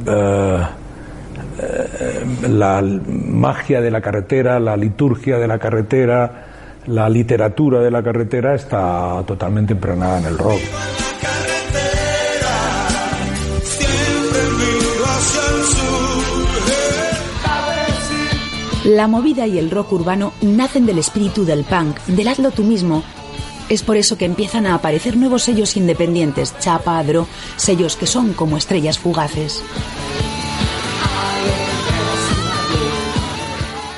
eh, 0.05 0.61
la 2.49 2.81
magia 2.81 3.81
de 3.81 3.91
la 3.91 4.01
carretera, 4.01 4.59
la 4.59 4.77
liturgia 4.77 5.37
de 5.37 5.47
la 5.47 5.57
carretera, 5.57 6.45
la 6.87 7.09
literatura 7.09 7.79
de 7.81 7.91
la 7.91 8.01
carretera 8.01 8.55
está 8.55 9.23
totalmente 9.25 9.73
impregnada 9.73 10.19
en 10.19 10.25
el 10.25 10.37
rock. 10.37 10.59
La 18.89 19.07
movida 19.07 19.45
y 19.45 19.59
el 19.59 19.69
rock 19.69 19.93
urbano 19.93 20.33
nacen 20.41 20.87
del 20.87 20.97
espíritu 20.97 21.45
del 21.45 21.63
punk, 21.63 21.99
del 22.07 22.27
hazlo 22.27 22.49
tú 22.49 22.63
mismo. 22.63 23.03
Es 23.69 23.83
por 23.83 23.97
eso 23.97 24.17
que 24.17 24.25
empiezan 24.25 24.65
a 24.65 24.73
aparecer 24.73 25.15
nuevos 25.15 25.43
sellos 25.43 25.77
independientes, 25.77 26.55
Chapa, 26.57 26.97
Adro, 26.97 27.27
sellos 27.55 27.95
que 27.95 28.07
son 28.07 28.33
como 28.33 28.57
estrellas 28.57 28.97
fugaces. 28.97 29.61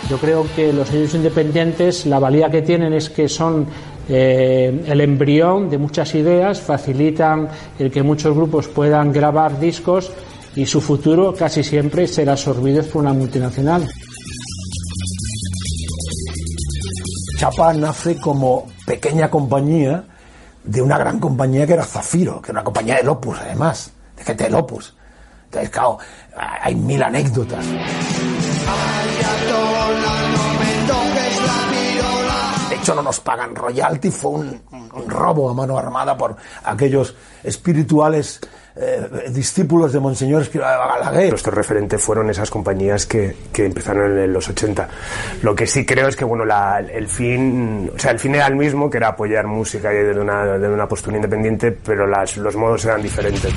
Yo 0.10 0.18
creo 0.18 0.46
que 0.58 0.74
los 0.74 0.89
sellos 0.89 1.14
independientes, 1.14 2.06
la 2.06 2.20
valía 2.20 2.52
que 2.52 2.62
tienen 2.62 2.92
es 2.92 3.10
que 3.10 3.30
son 3.30 3.68
eh, 4.10 4.84
el 4.88 5.00
embrión 5.00 5.70
de 5.70 5.78
muchas 5.78 6.14
ideas, 6.16 6.60
facilitan 6.60 7.48
el 7.80 7.89
que 7.89 8.04
muchos 8.04 8.36
grupos 8.36 8.68
puedan 8.68 9.14
grabar 9.14 9.58
discos 9.58 10.12
y 10.54 10.66
su 10.66 10.82
futuro 10.82 11.34
casi 11.34 11.64
siempre 11.64 12.08
será 12.08 12.34
absorbido 12.34 12.84
por 12.84 13.04
una 13.04 13.14
multinacional. 13.14 13.88
Chapa 17.42 17.74
nace 17.74 18.20
como 18.20 18.68
pequeña 18.86 19.28
compañía 19.28 20.04
de 20.64 20.80
una 20.80 20.96
gran 21.00 21.20
compañía 21.20 21.66
que 21.66 21.74
era 21.74 21.84
Zafiro, 21.84 22.39
que 22.39 22.52
era 22.52 22.60
una 22.60 22.64
compañía 22.64 23.02
de 23.02 23.10
Opus, 23.10 23.39
además, 23.39 23.92
de 24.16 24.24
gente 24.24 24.44
del 24.44 24.54
Opus. 24.54 24.96
Entonces, 25.46 25.72
claro, 25.72 25.98
hay 26.38 26.76
mil 26.76 27.02
anécdotas. 27.02 27.66
De 32.70 32.76
hecho, 32.76 32.94
no 32.94 33.02
nos 33.02 33.20
pagan 33.22 33.56
royalty, 33.56 34.12
fue 34.12 34.30
un 34.34 34.62
robo 35.08 35.50
a 35.50 35.56
mano 35.56 35.80
armada 35.80 36.16
por 36.16 36.36
aquellos 36.64 37.16
espirituales 37.42 38.39
eh, 38.76 39.26
discípulos 39.30 39.91
de 39.93 39.99
Monseñor 39.99 40.41
Escrivá 40.43 40.72
de 40.72 40.78
Balaguer. 40.78 41.30
Nuestro 41.30 41.51
referente 41.51 41.97
fueron 41.97 42.30
esas 42.30 42.49
compañías 42.49 43.05
que, 43.05 43.36
que 43.51 43.65
empezaron 43.65 44.17
en 44.17 44.32
los 44.34 44.47
80. 44.49 44.88
Lo 45.41 45.55
que 45.55 45.67
sí 45.67 45.86
creo 45.86 46.07
es 46.07 46.15
que 46.15 46.24
bueno, 46.26 46.45
la- 46.45 46.80
el 46.80 47.07
fin, 47.07 47.91
o 47.95 47.99
sea, 47.99 48.11
el 48.11 48.19
fin 48.19 48.36
era 48.36 48.47
el 48.47 48.55
mismo, 48.55 48.89
que 48.89 48.97
era 48.97 49.09
apoyar 49.09 49.47
música 49.47 49.91
y 49.93 49.97
de 49.97 50.19
una, 50.19 50.57
de 50.57 50.69
una 50.69 50.88
postura 50.88 51.15
independiente, 51.17 51.72
pero 51.72 52.07
las, 52.07 52.38
los 52.38 52.55
modos 52.55 52.86
eran 52.86 53.01
diferentes. 53.01 53.51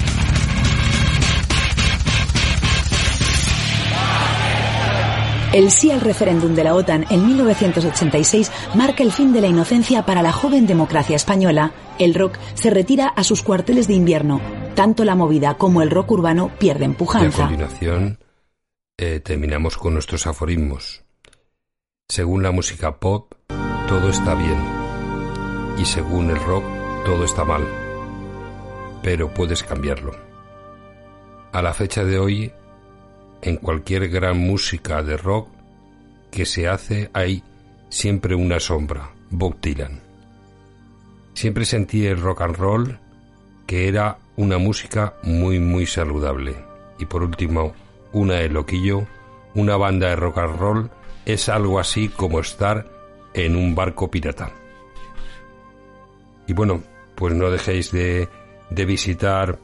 El 5.52 5.70
sí 5.70 5.92
al 5.92 6.00
referéndum 6.00 6.54
de 6.56 6.64
la 6.64 6.74
OTAN 6.74 7.06
en 7.10 7.26
1986 7.28 8.50
marca 8.74 9.04
el 9.04 9.12
fin 9.12 9.32
de 9.32 9.40
la 9.40 9.46
inocencia 9.46 10.04
para 10.04 10.20
la 10.20 10.32
joven 10.32 10.66
democracia 10.66 11.14
española. 11.14 11.70
El 12.00 12.14
rock 12.14 12.38
se 12.54 12.70
retira 12.70 13.06
a 13.08 13.22
sus 13.22 13.42
cuarteles 13.44 13.86
de 13.86 13.94
invierno. 13.94 14.40
Tanto 14.75 15.05
la 15.05 15.14
movida 15.14 15.55
como 15.55 15.83
el 15.83 15.91
rock 15.91 16.11
urbano 16.12 16.51
pierden 16.59 16.91
Y 16.91 16.95
a 16.95 16.99
pujanza. 16.99 17.47
continuación 17.47 18.18
eh, 18.97 19.20
terminamos 19.20 19.77
con 19.77 19.95
nuestros 19.95 20.27
aforismos. 20.27 21.05
Según 22.09 22.43
la 22.43 22.51
música 22.51 22.99
pop, 22.99 23.33
todo 23.89 24.09
está 24.09 24.35
bien. 24.35 24.59
Y 25.79 25.85
según 25.85 26.31
el 26.31 26.41
rock, 26.43 26.64
todo 27.05 27.25
está 27.25 27.45
mal. 27.45 27.64
Pero 29.03 29.33
puedes 29.33 29.62
cambiarlo. 29.62 30.12
A 31.53 31.62
la 31.62 31.72
fecha 31.72 32.05
de 32.05 32.18
hoy, 32.18 32.53
en 33.43 33.57
cualquier 33.57 34.09
gran 34.09 34.39
música 34.39 35.03
de 35.03 35.16
rock 35.16 35.49
que 36.33 36.47
se 36.47 36.66
hace 36.66 37.11
hay 37.12 37.45
siempre 37.91 38.35
una 38.35 38.59
sombra, 38.59 39.12
Bob 39.31 39.61
Dylan. 39.61 40.01
Siempre 41.35 41.64
sentí 41.64 42.07
el 42.07 42.20
rock 42.20 42.43
and 42.43 42.57
roll 42.57 42.99
que 43.66 43.89
era 43.89 44.18
una 44.37 44.59
música 44.59 45.14
muy 45.22 45.59
muy 45.59 45.87
saludable. 45.87 46.57
Y 46.99 47.07
por 47.07 47.22
último, 47.22 47.74
una 48.12 48.35
de 48.35 48.49
loquillo, 48.49 49.07
una 49.55 49.76
banda 49.76 50.09
de 50.09 50.16
rock 50.16 50.39
and 50.39 50.59
roll 50.59 50.91
es 51.24 51.49
algo 51.49 51.78
así 51.78 52.09
como 52.09 52.41
estar 52.41 52.87
en 53.35 53.57
un 53.57 53.74
barco 53.74 54.11
pirata. 54.11 54.53
Y 56.47 56.53
bueno, 56.53 56.82
pues 57.14 57.35
no 57.35 57.51
dejéis 57.51 57.91
de, 57.91 58.28
de 58.70 58.85
visitar 58.85 59.59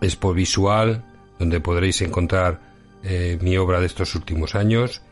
Expo 0.00 0.32
Visual, 0.34 1.04
donde 1.38 1.60
podréis 1.60 2.02
encontrar 2.02 2.60
eh, 3.02 3.38
mi 3.40 3.56
obra 3.56 3.80
de 3.80 3.86
estos 3.86 4.14
últimos 4.14 4.54
años. 4.54 5.02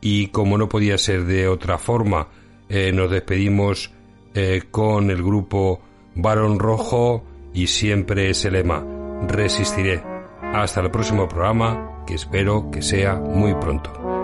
Y 0.00 0.28
como 0.28 0.58
no 0.58 0.68
podía 0.68 0.98
ser 0.98 1.24
de 1.24 1.48
otra 1.48 1.78
forma, 1.78 2.28
eh, 2.68 2.92
nos 2.92 3.10
despedimos 3.10 3.90
eh, 4.34 4.62
con 4.70 5.10
el 5.10 5.22
grupo 5.22 5.80
Barón 6.14 6.58
Rojo 6.58 7.24
y 7.54 7.68
siempre 7.68 8.28
ese 8.28 8.50
lema, 8.50 8.84
resistiré. 9.26 10.02
Hasta 10.42 10.80
el 10.80 10.90
próximo 10.90 11.28
programa, 11.28 12.02
que 12.06 12.14
espero 12.14 12.70
que 12.70 12.82
sea 12.82 13.14
muy 13.14 13.54
pronto. 13.54 14.23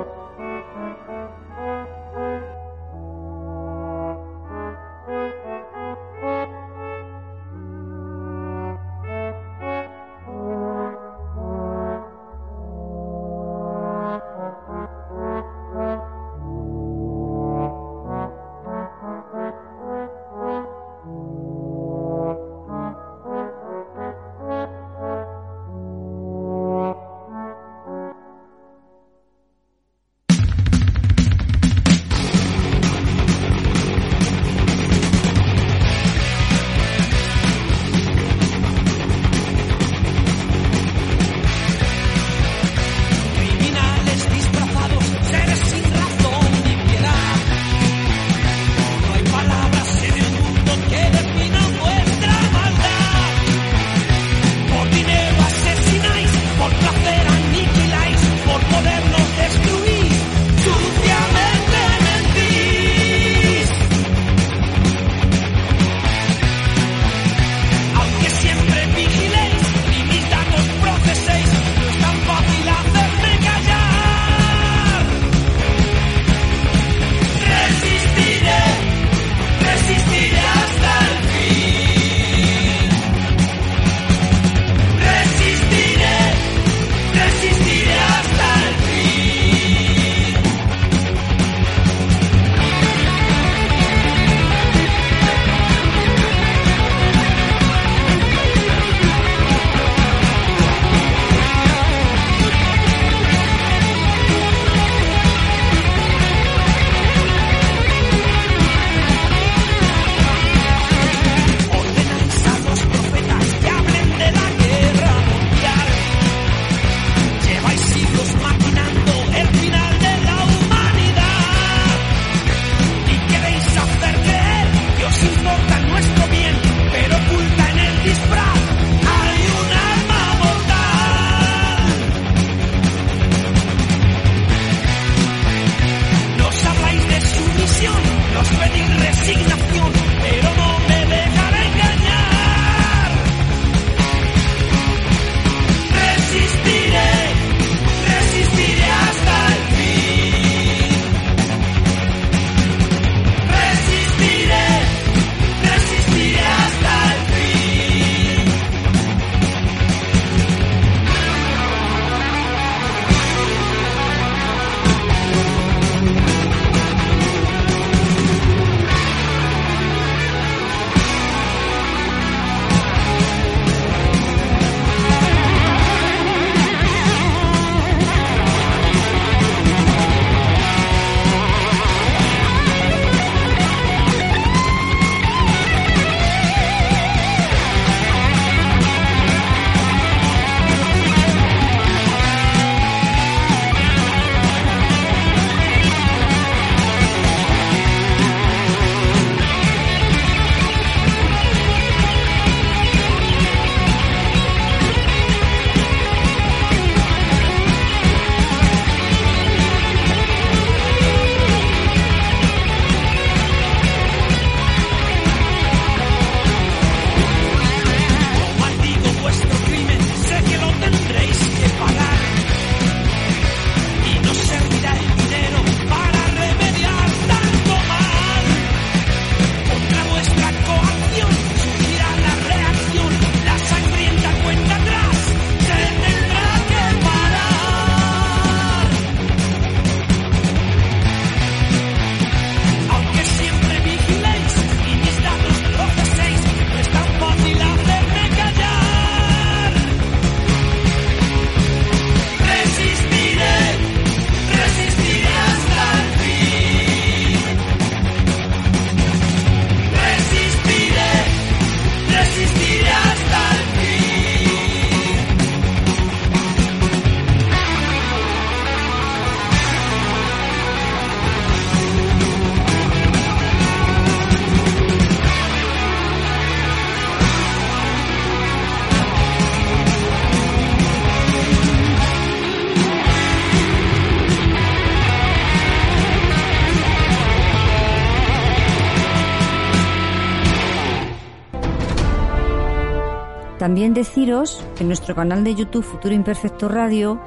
También 293.70 293.94
deciros 293.94 294.66
que 294.74 294.82
en 294.82 294.88
nuestro 294.88 295.14
canal 295.14 295.44
de 295.44 295.54
YouTube 295.54 295.84
Futuro 295.84 296.12
Imperfecto 296.12 296.66
Radio 296.66 297.20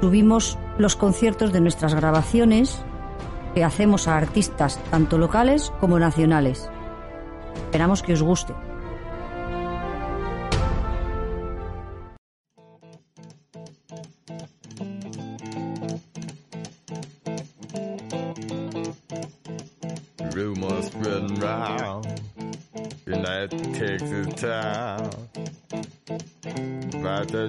subimos 0.00 0.56
los 0.78 0.94
conciertos 0.94 1.52
de 1.52 1.60
nuestras 1.60 1.92
grabaciones 1.92 2.84
que 3.52 3.64
hacemos 3.64 4.06
a 4.06 4.16
artistas 4.16 4.78
tanto 4.92 5.18
locales 5.18 5.72
como 5.80 5.98
nacionales. 5.98 6.70
Esperamos 7.66 8.00
que 8.00 8.12
os 8.12 8.22
guste. 8.22 8.54